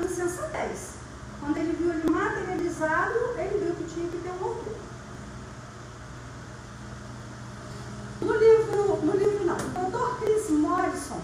uma 0.55 0.65
insensatez. 0.65 0.95
Quando 1.41 1.57
ele 1.57 1.77
viu 1.77 1.93
ele 1.93 2.09
materializado, 2.09 3.15
ele 3.37 3.65
viu 3.65 3.75
que 3.75 3.93
tinha 3.93 4.09
que 4.09 4.19
ter 4.19 4.31
um 4.31 4.45
autor. 4.45 4.75
No 8.21 8.33
livro, 8.33 8.97
no 9.03 9.13
livro 9.17 9.45
não, 9.45 9.57
o 9.57 9.91
doutor 9.91 10.21
Chris 10.21 10.49
Morrison, 10.51 11.21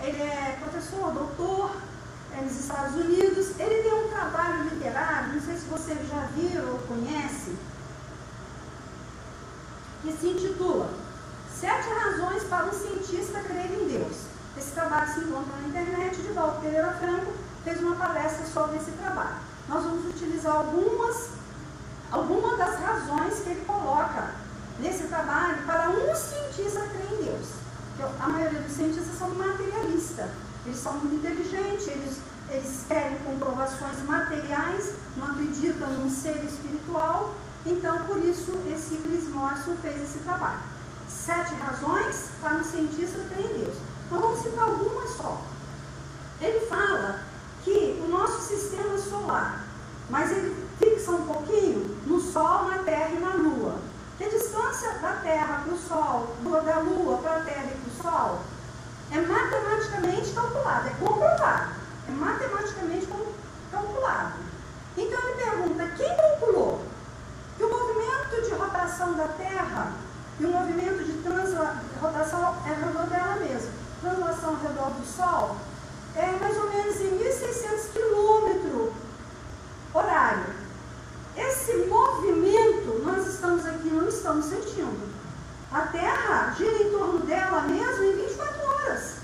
ele 0.00 0.22
é 0.22 0.58
professor, 0.60 1.12
doutor, 1.12 1.72
é 2.36 2.42
nos 2.42 2.60
Estados 2.60 2.94
Unidos. 2.94 3.58
Ele 3.58 3.82
tem 3.82 4.04
um 4.04 4.08
trabalho 4.08 4.64
literário, 4.64 5.32
não 5.32 5.40
sei 5.40 5.56
se 5.56 5.64
vocês 5.64 5.98
já 6.08 6.28
viram 6.36 6.72
ou 6.72 6.78
conhecem, 6.80 7.56
que 10.02 10.12
se 10.12 10.28
intitula 10.28 10.90
Sete 11.58 11.88
Razões 11.88 12.44
para 12.44 12.66
um 12.66 12.72
Cientista 12.72 13.40
Crer 13.40 13.72
em 13.72 13.88
Deus. 13.88 14.16
Esse 14.56 14.70
trabalho 14.70 15.12
se 15.12 15.20
encontra 15.20 15.56
na 15.56 15.68
internet. 15.68 16.16
De 16.16 16.32
Valdo 16.32 16.60
Pereira 16.60 16.92
Franco 16.92 17.32
fez 17.66 17.80
uma 17.80 17.96
palestra 17.96 18.46
sobre 18.46 18.76
esse 18.76 18.92
trabalho. 18.92 19.36
Nós 19.68 19.82
vamos 19.82 20.06
utilizar 20.06 20.54
algumas, 20.54 21.30
algumas 22.12 22.56
das 22.56 22.78
razões 22.78 23.40
que 23.40 23.50
ele 23.50 23.64
coloca 23.66 24.30
nesse 24.78 25.08
trabalho 25.08 25.66
para 25.66 25.90
um 25.90 26.14
cientista 26.14 26.80
crer 26.80 27.12
em 27.12 27.24
Deus. 27.24 27.48
A 28.20 28.28
maioria 28.28 28.60
dos 28.60 28.72
cientistas 28.72 29.18
são 29.18 29.30
materialistas 29.30 30.30
eles 30.66 30.78
são 30.78 30.94
muito 30.94 31.14
inteligentes, 31.14 31.86
eles, 31.86 32.18
eles 32.50 32.84
querem 32.88 33.16
comprovações 33.18 34.02
materiais, 34.02 34.94
não 35.16 35.26
acreditam 35.28 35.88
num 35.90 36.10
ser 36.10 36.44
espiritual. 36.44 37.34
Então, 37.64 38.04
por 38.04 38.18
isso, 38.18 38.52
esse 38.68 38.96
Chris 38.96 39.28
Morrison 39.28 39.76
fez 39.80 40.02
esse 40.02 40.18
trabalho. 40.18 40.58
Sete 41.08 41.54
razões 41.54 42.30
para 42.40 42.56
um 42.56 42.64
cientista 42.64 43.20
ter 43.28 43.42
em 43.42 43.64
Deus. 43.64 43.76
Então, 44.06 44.20
vamos 44.20 44.42
citar 44.42 44.64
algumas 44.64 45.10
só. 45.10 45.40
Ele 46.40 46.66
fala 46.66 47.20
que 47.66 48.00
o 48.00 48.08
nosso 48.08 48.42
sistema 48.42 48.96
solar, 48.96 49.64
mas 50.08 50.30
ele 50.30 50.54
fixa 50.78 51.10
um 51.10 51.26
pouquinho 51.26 51.98
no 52.06 52.20
Sol, 52.20 52.66
na 52.66 52.78
Terra 52.84 53.10
e 53.10 53.18
na 53.18 53.34
Lua. 53.34 53.74
Que 54.16 54.24
a 54.24 54.28
distância 54.28 54.92
da 55.00 55.14
Terra 55.16 55.64
para 55.64 55.74
o 55.74 55.76
Sol, 55.76 56.36
da 56.64 56.78
Lua 56.78 57.18
para 57.18 57.38
a 57.38 57.40
Terra 57.40 57.64
e 57.64 57.76
para 57.76 57.90
o 57.90 58.12
Sol, 58.12 58.40
é 59.10 59.20
matematicamente 59.20 60.32
calculado, 60.32 60.86
é 60.86 60.90
comprovado. 60.90 61.70
É 62.08 62.12
matematicamente 62.12 63.08
calculado. 63.72 64.34
Então 64.96 65.18
ele 65.18 65.42
pergunta, 65.42 65.88
quem 65.96 66.16
calculou 66.16 66.82
que 67.56 67.64
o 67.64 67.68
movimento 67.68 68.48
de 68.48 68.54
rotação 68.54 69.14
da 69.14 69.26
Terra 69.26 69.92
e 70.38 70.44
o 70.44 70.52
movimento 70.52 71.02
de 71.02 71.28
rotação 72.00 72.56
é 72.64 72.68
redor 72.68 73.06
dela 73.06 73.36
mesma, 73.36 73.72
translação 74.00 74.50
ao 74.50 74.56
redor 74.56 74.90
do 74.90 75.04
Sol, 75.04 75.56
é 76.16 76.38
mais 76.40 76.56
ou 76.56 76.70
menos 76.70 77.00
em 77.00 77.18
1.600 77.18 77.92
quilômetros 77.92 78.92
horário. 79.92 80.46
Esse 81.36 81.74
movimento, 81.88 83.02
nós 83.04 83.26
estamos 83.26 83.66
aqui, 83.66 83.88
não 83.88 84.08
estamos 84.08 84.46
sentindo. 84.46 85.14
A 85.70 85.80
Terra 85.82 86.54
gira 86.56 86.82
em 86.82 86.90
torno 86.90 87.18
dela 87.20 87.62
mesma 87.62 88.04
em 88.04 88.12
24 88.12 88.66
horas. 88.66 89.16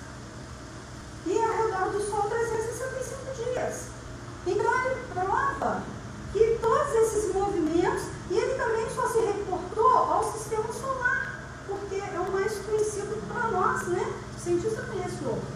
E 1.27 1.39
ao 1.39 1.53
redor 1.65 1.91
do 1.93 2.01
Sol 2.01 2.23
365 2.29 3.55
dias. 3.55 3.87
Então 4.47 4.85
ele 4.85 5.01
prova 5.15 5.83
que 6.33 6.59
todos 6.61 6.95
esses 6.95 7.33
movimentos, 7.33 8.03
e 8.31 8.37
ele 8.37 8.55
também 8.55 8.89
só 8.95 9.09
se 9.09 9.21
reportou 9.21 9.97
ao 9.97 10.33
sistema 10.33 10.73
solar, 10.73 11.43
porque 11.67 11.97
é 11.97 12.21
o 12.21 12.33
mais 12.33 12.59
conhecido 12.59 13.17
para 13.29 13.49
nós, 13.49 13.87
né? 13.89 14.13
O 14.37 14.41
cientista 14.41 14.83
conhece 14.83 15.25
outros. 15.25 15.43
Então 15.43 15.52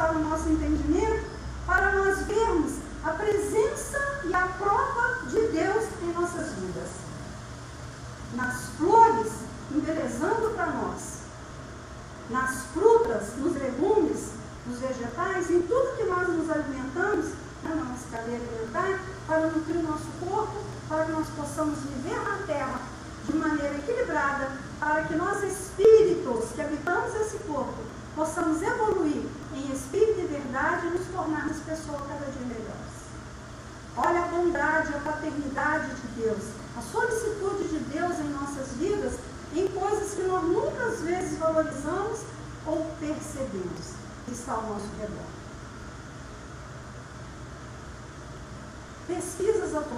para 0.00 0.16
o 0.16 0.22
nosso 0.22 0.48
entendimento? 0.48 1.29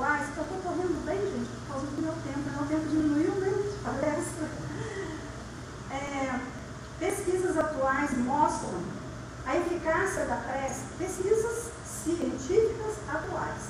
Que 0.03 0.39
eu 0.39 0.45
correndo 0.65 1.05
bem, 1.07 1.17
gente, 1.17 1.49
por 1.49 1.75
causa 1.75 1.87
do 1.87 2.03
meu 2.03 2.13
tempo, 2.13 2.51
meu 2.51 2.67
tempo 2.67 2.89
diminuiu, 2.89 3.35
né? 3.37 3.53
Palestra. 3.85 4.49
É, 5.93 6.41
pesquisas 6.99 7.57
atuais 7.57 8.11
mostram 8.19 8.83
a 9.47 9.57
eficácia 9.57 10.25
da 10.25 10.37
prece, 10.37 10.81
pesquisas 10.99 11.71
científicas 11.87 12.97
atuais 13.09 13.63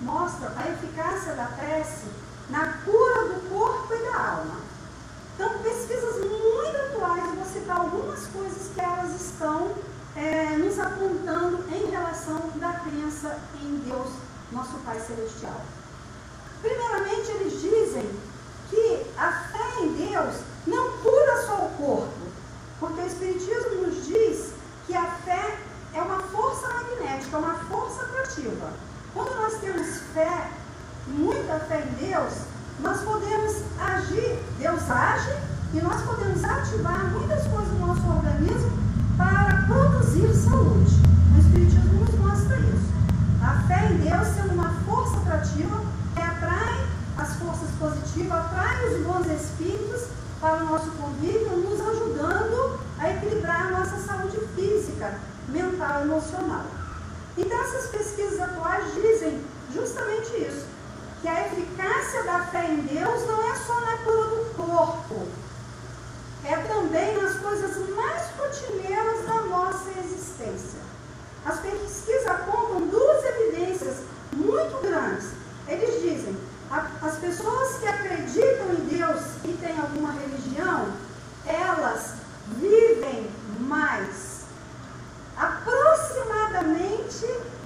mostram 0.00 0.52
a 0.56 0.70
eficácia 0.70 1.34
da 1.34 1.44
prece 1.46 2.06
na 2.48 2.78
cura 2.82 3.28
do 3.28 3.48
corpo 3.50 3.92
e 3.92 4.10
da 4.10 4.16
alma. 4.16 4.56
Então, 5.34 5.58
pesquisas 5.62 6.16
muito 6.24 6.76
atuais, 6.76 7.34
vou 7.34 7.44
citar 7.44 7.76
algumas 7.76 8.26
coisas 8.28 8.70
que 8.74 8.80
elas 8.80 9.20
estão 9.20 9.70
é, 10.16 10.56
nos 10.56 10.78
apontando 10.78 11.62
em 11.70 11.90
relação 11.90 12.40
da 12.54 12.72
crença 12.72 13.38
em 13.62 13.76
Deus, 13.86 14.08
nosso 14.50 14.78
Pai 14.78 14.98
Celestial. 15.00 15.60
Primeiramente, 16.64 17.30
eles 17.32 17.60
dizem 17.60 18.08
que 18.70 19.06
a 19.18 19.32
fé 19.52 19.82
em 19.82 20.08
Deus 20.08 20.36
não 20.66 20.92
cura 20.98 21.46
só 21.46 21.56
o 21.66 21.70
corpo, 21.76 22.26
porque 22.80 23.02
o 23.02 23.06
Espiritismo 23.06 23.86
nos 23.86 24.06
diz 24.06 24.52
que 24.86 24.96
a 24.96 25.04
fé 25.24 25.58
é 25.92 26.00
uma 26.00 26.20
força 26.20 26.68
magnética, 26.68 27.38
uma 27.38 27.54
força 27.54 28.02
atrativa. 28.02 28.72
Quando 29.12 29.34
nós 29.36 29.60
temos 29.60 29.98
fé, 30.14 30.48
muita 31.06 31.60
fé 31.60 31.84
em 31.86 32.08
Deus, 32.08 32.32
nós 32.80 33.02
podemos 33.02 33.56
agir, 33.78 34.38
E 35.04 35.80
nós 35.82 36.00
podemos 36.00 36.42
ativar 36.42 37.10
muitas 37.10 37.46
coisas 37.48 37.68
no 37.78 37.88
nosso 37.88 38.06
organismo 38.08 38.72
para 39.18 39.66
produzir 39.66 40.32
saúde. 40.32 40.94
O 41.34 41.40
Espiritismo 41.40 42.00
nos 42.00 42.14
mostra 42.14 42.56
isso. 42.58 42.88
A 43.42 43.60
fé 43.68 43.90
em 43.92 43.98
Deus 43.98 44.28
sendo 44.28 44.54
uma 44.54 44.70
força 44.86 45.18
atrativa 45.18 45.78
que 46.14 46.22
atrai 46.22 46.86
as 47.18 47.34
forças 47.34 47.68
positivas, 47.78 48.32
atrai 48.32 48.94
os 48.94 49.04
bons 49.04 49.26
espíritos 49.26 50.06
para 50.40 50.62
o 50.62 50.66
nosso 50.66 50.90
convívio, 50.92 51.54
nos 51.58 51.80
ajudando 51.80 52.78
a 52.98 53.10
equilibrar 53.10 53.66
a 53.66 53.70
nossa 53.80 53.98
saúde 53.98 54.38
física, 54.56 55.18
mental 55.48 56.00
e 56.00 56.02
emocional. 56.04 56.64
Então, 57.36 57.60
essas 57.62 57.90
pesquisas 57.90 58.40
atuais 58.40 58.94
dizem 58.94 59.38
justamente 59.70 60.30
isso, 60.38 60.64
que 61.24 61.28
a 61.28 61.46
eficácia 61.46 62.22
da 62.24 62.40
fé 62.48 62.66
em 62.66 62.82
Deus 62.82 63.26
não 63.26 63.50
é 63.50 63.54
só 63.56 63.80
na 63.80 63.96
cura 63.96 64.26
do 64.26 64.44
corpo, 64.54 65.26
é 66.44 66.54
também 66.54 67.16
nas 67.16 67.36
coisas 67.36 67.88
mais 67.96 68.28
rotineiras 68.36 69.26
da 69.26 69.40
nossa 69.44 69.88
existência. 70.00 70.80
As 71.46 71.60
pesquisas 71.60 72.26
apontam 72.26 72.88
duas 72.88 73.24
evidências 73.24 74.00
muito 74.34 74.82
grandes. 74.82 75.30
Eles 75.66 76.02
dizem 76.02 76.36
as 77.00 77.16
pessoas 77.16 77.78
que 77.78 77.86
acreditam 77.86 78.74
em 78.74 78.84
Deus 78.98 79.22
e 79.46 79.56
têm 79.62 79.80
alguma 79.80 80.12
religião, 80.12 80.92
elas 81.46 82.16
vivem 82.48 83.30
mais. 83.60 84.42
Aproximadamente 85.38 87.24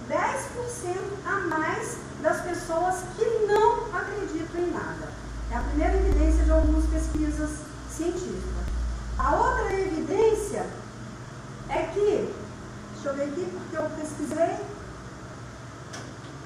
10% 0.09 0.97
a 1.27 1.41
mais 1.41 2.08
das 2.23 2.41
pessoas 2.43 2.97
que 3.17 3.47
não 3.47 3.87
acreditam 3.95 4.61
em 4.61 4.71
nada. 4.73 5.09
É 5.51 5.57
a 5.57 5.61
primeira 5.61 5.97
evidência 5.97 6.45
de 6.45 6.51
algumas 6.51 6.85
pesquisas 6.87 7.51
científicas. 7.91 8.69
A 9.19 9.35
outra 9.35 9.73
evidência 9.73 10.67
é 11.69 11.83
que, 11.93 12.35
deixa 12.95 13.09
eu 13.09 13.15
ver 13.15 13.25
aqui 13.25 13.49
porque 13.53 13.77
eu 13.77 13.91
pesquisei, 13.91 14.57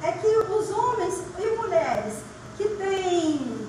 é 0.02 0.12
que 0.12 0.26
os 0.26 0.70
homens 0.70 1.14
e 1.38 1.56
mulheres 1.56 2.14
que 2.56 2.68
têm, 2.68 3.68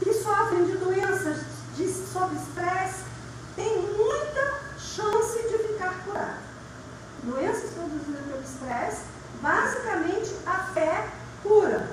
que 0.00 0.14
sofrem 0.14 0.64
de 0.64 0.76
doenças 0.78 1.40
de, 1.76 1.88
sob 1.92 2.34
estresse, 2.34 3.04
têm 3.56 3.82
muita 3.82 4.60
chance 4.78 5.38
de 5.48 5.58
ficar 5.58 6.04
curados. 6.04 6.42
Doenças 7.22 7.70
produzidas 7.70 8.24
pelo 8.26 8.42
estresse, 8.42 9.02
basicamente 9.42 10.34
a 10.46 10.58
fé 10.72 11.08
cura. 11.42 11.90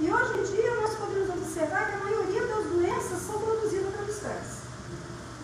E 0.00 0.10
hoje 0.10 0.38
em 0.38 0.42
dia 0.44 0.74
nós 0.80 0.94
podemos 0.94 1.28
observar 1.28 1.86
que 1.86 1.94
a 1.94 2.04
maioria 2.04 2.46
das 2.46 2.64
doenças 2.64 3.20
são 3.26 3.38
produzidas 3.40 3.94
pelo 3.94 4.10
estresse. 4.10 4.56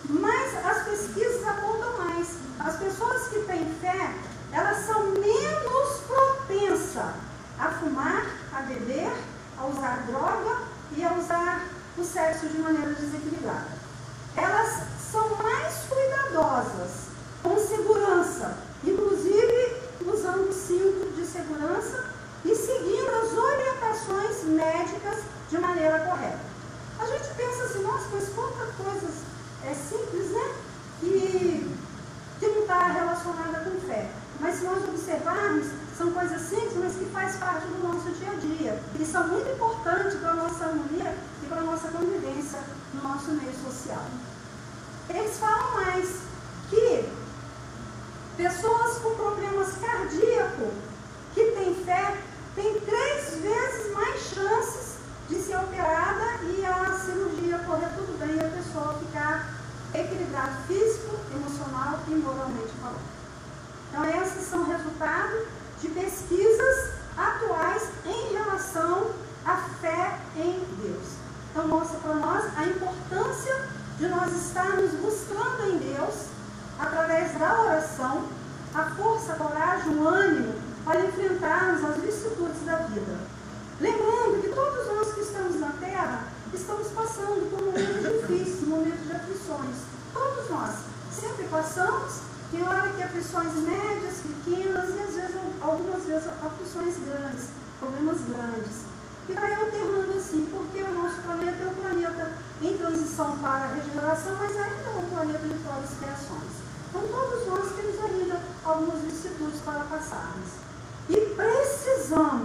Mas 0.09 0.65
as 0.65 0.83
pesquisas 0.83 1.47
apontam 1.47 1.97
mais. 1.99 2.27
As 2.59 2.75
pessoas 2.77 3.27
que 3.29 3.39
têm 3.41 3.65
fé, 3.79 4.13
elas 4.51 4.85
são 4.85 5.11
menos 5.11 5.99
propensas 6.07 7.13
a 7.59 7.69
fumar, 7.79 8.25
a 8.53 8.61
beber, 8.61 9.11
a 9.57 9.65
usar 9.65 10.03
droga 10.07 10.57
e 10.95 11.03
a 11.03 11.13
usar 11.13 11.67
o 11.97 12.03
sexo 12.03 12.47
de 12.47 12.57
maneira 12.59 12.93
desequilibrada. 12.93 13.72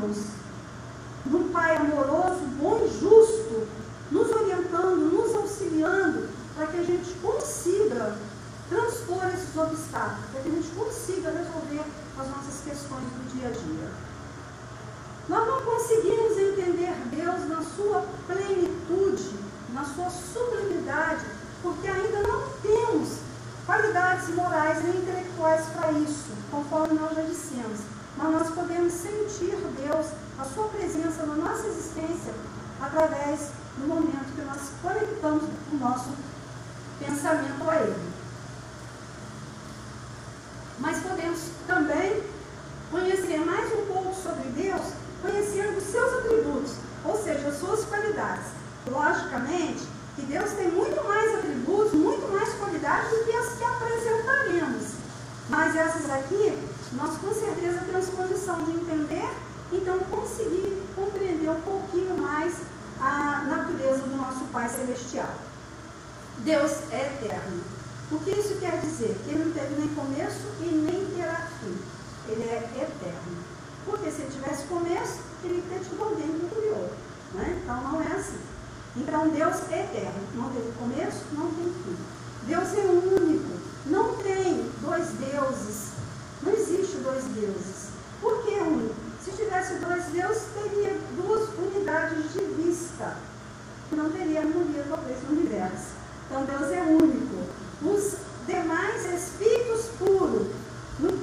Vicissitudes 0.09 0.47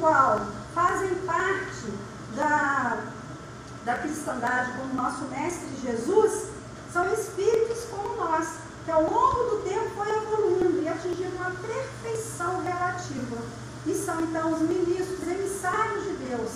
qual 0.05 0.39
fazem 0.75 1.15
parte 1.25 1.91
da, 2.35 3.05
da 3.83 3.97
cristandade 3.97 4.73
como 4.77 4.93
nosso 4.93 5.23
Mestre 5.25 5.67
Jesus, 5.81 6.49
são 6.93 7.11
espíritos 7.11 7.85
como 7.89 8.15
nós, 8.15 8.49
que 8.85 8.91
ao 8.91 9.01
longo 9.01 9.49
do 9.49 9.63
tempo 9.67 9.89
foi 9.95 10.15
evoluindo 10.15 10.83
e 10.83 10.87
atingindo 10.87 11.35
uma 11.37 11.49
perfeição 11.49 12.61
relativa. 12.61 13.37
E 13.87 13.95
são 13.95 14.21
então 14.21 14.53
os 14.53 14.59
ministros, 14.61 15.27
emissários 15.27 16.03
de 16.03 16.13
Deus, 16.27 16.51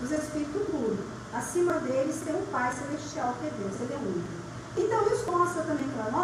os 0.00 0.12
espíritos 0.12 0.62
puros. 0.68 1.00
Acima 1.32 1.72
deles 1.80 2.22
tem 2.24 2.36
um 2.36 2.46
Pai 2.46 2.72
Celestial 2.74 3.34
que 3.40 3.48
é 3.48 3.50
Deus, 3.58 3.74
ele 3.80 3.92
é 3.92 3.96
único. 3.96 4.44
Então 4.76 5.12
isso 5.12 5.28
mostra 5.32 5.64
também 5.64 5.88
para 5.88 6.12
nós 6.12 6.23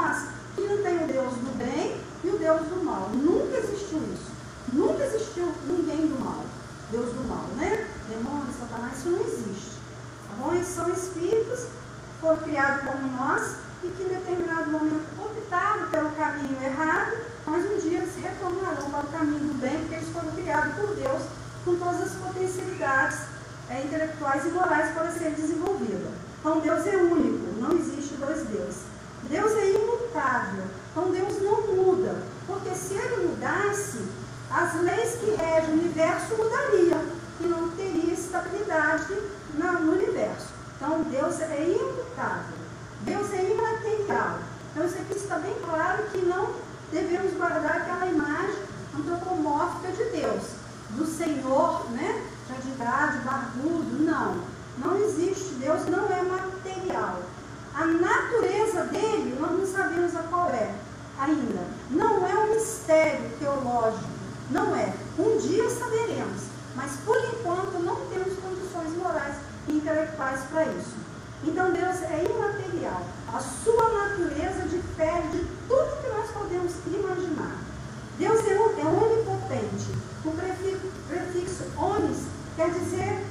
Você 82.91 83.30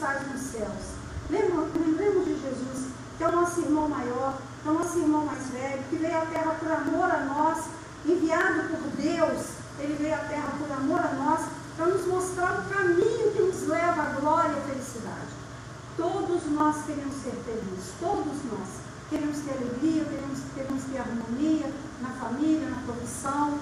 estás 0.00 0.26
nos 0.32 0.40
céus. 0.40 0.96
Lembremos 1.28 2.24
de 2.24 2.40
Jesus, 2.40 2.88
que 3.18 3.22
é 3.22 3.28
o 3.28 3.32
nosso 3.32 3.60
irmão 3.60 3.86
maior, 3.86 4.38
que 4.62 4.68
é 4.68 4.72
o 4.72 4.74
nosso 4.74 4.98
irmão 4.98 5.26
mais 5.26 5.46
velho, 5.48 5.82
que 5.90 5.96
veio 5.96 6.16
à 6.16 6.24
terra 6.24 6.56
por 6.58 6.72
amor 6.72 7.10
a 7.10 7.20
nós, 7.24 7.64
enviado 8.06 8.62
por 8.70 8.80
Deus, 8.96 9.46
ele 9.78 9.96
veio 10.00 10.14
à 10.14 10.18
terra 10.18 10.54
por 10.58 10.72
amor 10.72 11.00
a 11.00 11.12
nós, 11.12 11.40
para 11.76 11.86
nos 11.86 12.06
mostrar 12.06 12.60
o 12.60 12.74
caminho 12.74 13.30
que 13.32 13.42
nos 13.42 13.68
leva 13.68 14.02
à 14.02 14.06
glória 14.18 14.52
e 14.52 14.58
à 14.58 14.72
felicidade. 14.72 15.32
Todos 15.98 16.46
nós 16.50 16.76
queremos 16.86 17.14
ser 17.16 17.36
felizes, 17.44 17.92
todos 18.00 18.38
nós. 18.50 18.68
Queremos 19.10 19.38
ter 19.40 19.52
alegria, 19.52 20.04
queremos, 20.04 20.38
queremos 20.54 20.82
ter 20.84 20.98
harmonia 20.98 21.70
na 22.00 22.08
família, 22.10 22.70
na 22.70 22.80
profissão, 22.86 23.58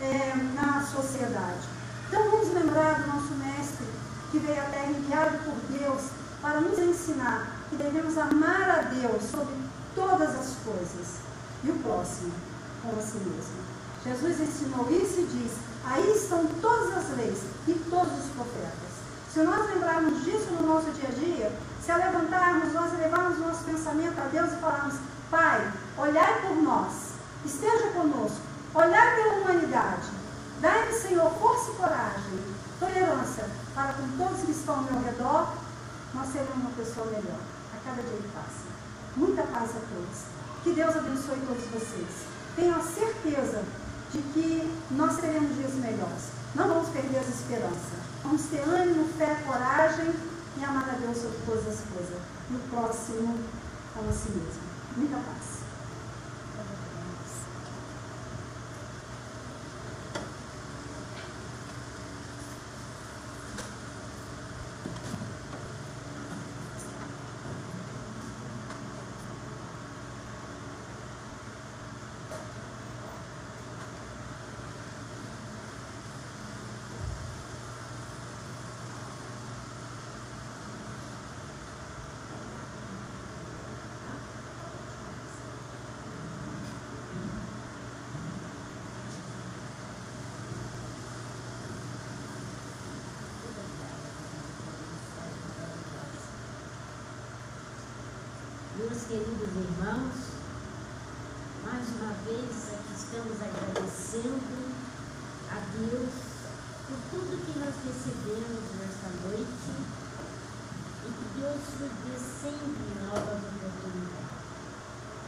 é, 0.00 0.32
na 0.54 0.82
sociedade. 0.82 1.68
Então 2.08 2.30
vamos 2.30 2.54
lembrar 2.54 3.02
do 3.02 3.08
nosso 3.08 3.34
mestre 3.34 4.03
que 4.34 4.40
veio 4.40 4.60
à 4.60 4.64
terra 4.64 4.90
enviado 4.90 5.38
por 5.44 5.54
Deus 5.78 6.02
para 6.42 6.60
nos 6.60 6.76
ensinar 6.76 7.46
que 7.70 7.76
devemos 7.76 8.18
amar 8.18 8.68
a 8.68 8.82
Deus 8.82 9.22
sobre 9.30 9.54
todas 9.94 10.28
as 10.30 10.56
coisas 10.64 11.22
e 11.62 11.70
o 11.70 11.78
próximo 11.78 12.32
como 12.82 12.98
a 12.98 13.02
si 13.02 13.18
mesmo. 13.18 13.62
Jesus 14.04 14.40
ensinou 14.40 14.90
isso 14.90 15.20
e 15.20 15.26
diz: 15.26 15.52
aí 15.84 16.16
estão 16.16 16.44
todas 16.60 16.96
as 16.96 17.16
leis 17.16 17.38
e 17.68 17.74
todos 17.88 18.12
os 18.12 18.30
profetas. 18.32 18.94
Se 19.32 19.40
nós 19.42 19.70
lembrarmos 19.72 20.24
disso 20.24 20.50
no 20.50 20.66
nosso 20.66 20.90
dia 20.90 21.10
a 21.10 21.12
dia, 21.12 21.52
se 21.80 21.92
a 21.92 21.96
levantarmos, 21.96 22.72
nós 22.72 22.92
levarmos 22.98 23.38
nosso 23.38 23.62
pensamento 23.62 24.20
a 24.20 24.26
Deus 24.32 24.52
e 24.52 24.56
falarmos: 24.56 24.94
Pai, 25.30 25.72
olhai 25.96 26.40
por 26.42 26.56
nós, 26.60 26.92
esteja 27.44 27.86
conosco, 27.92 28.40
olhar 28.74 29.14
pela 29.14 29.34
humanidade, 29.34 30.08
dai-me, 30.60 30.92
Senhor, 30.92 31.30
força 31.34 31.70
e 31.70 31.74
coragem, 31.76 32.40
tolerância 32.80 33.63
para 33.74 33.92
com 33.94 34.08
todos 34.16 34.44
que 34.44 34.52
estão 34.52 34.76
ao 34.76 34.82
meu 34.82 35.02
redor, 35.02 35.52
nós 36.14 36.32
seremos 36.32 36.54
uma 36.54 36.70
pessoa 36.70 37.06
melhor 37.06 37.40
a 37.74 37.84
cada 37.84 38.02
dia 38.02 38.16
que 38.16 38.28
passa. 38.28 38.64
Muita 39.16 39.42
paz 39.42 39.70
a 39.70 39.80
todos. 39.80 40.18
Que 40.62 40.72
Deus 40.72 40.96
abençoe 40.96 41.42
todos 41.46 41.64
vocês. 41.64 42.08
Tenham 42.56 42.78
a 42.78 42.82
certeza 42.82 43.62
de 44.12 44.18
que 44.32 44.72
nós 44.92 45.16
teremos 45.18 45.54
dias 45.56 45.74
melhores. 45.74 46.30
Não 46.54 46.68
vamos 46.68 46.88
perder 46.90 47.18
as 47.18 47.28
esperanças. 47.28 47.98
Vamos 48.22 48.42
ter 48.42 48.60
ânimo, 48.60 49.08
fé, 49.18 49.42
coragem 49.44 50.14
e 50.56 50.64
amar 50.64 50.88
a 50.88 50.92
Deus 50.92 51.18
sobre 51.18 51.38
todas 51.44 51.66
as 51.66 51.80
coisas. 51.92 52.22
E 52.50 52.54
o 52.54 52.58
próximo 52.70 53.38
como 53.92 54.08
a 54.08 54.12
si 54.12 54.30
mesmo. 54.30 54.62
Muita 54.96 55.16
paz. 55.16 55.53
Queridos 99.06 99.52
irmãos, 99.52 100.16
mais 101.60 101.84
uma 101.92 102.16
vez 102.24 102.72
aqui 102.72 102.92
estamos 102.96 103.36
agradecendo 103.36 104.40
a 105.52 105.60
Deus 105.76 106.14
por 106.88 106.96
tudo 107.12 107.44
que 107.44 107.52
nós 107.60 107.74
recebemos 107.84 108.64
nesta 108.80 109.12
noite 109.28 109.72
e 111.04 111.08
que 111.12 111.26
Deus 111.36 111.60
nos 111.84 111.92
dê 112.00 112.16
sempre 112.16 112.84
novas 113.04 113.44
oportunidades. 113.44 114.40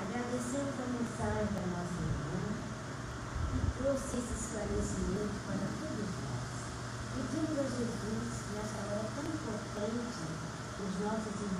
Agradecemos 0.00 0.72
a 0.72 0.86
mensagem 0.96 1.52
da 1.52 1.64
nossa 1.76 2.00
irmã 2.00 2.44
que 3.52 3.60
trouxe 3.76 4.24
esse 4.24 4.34
esclarecimento 4.40 5.36
para 5.44 5.68
todos 5.84 6.10
nós. 6.24 6.48
Pedimos 7.12 7.58
a 7.60 7.66
Jesus, 7.76 8.24
nessa 8.56 8.80
hora 8.88 9.04
tão 9.12 9.26
importante, 9.28 10.46
os 10.80 10.92
nossos 11.04 11.36
irmãos 11.44 11.55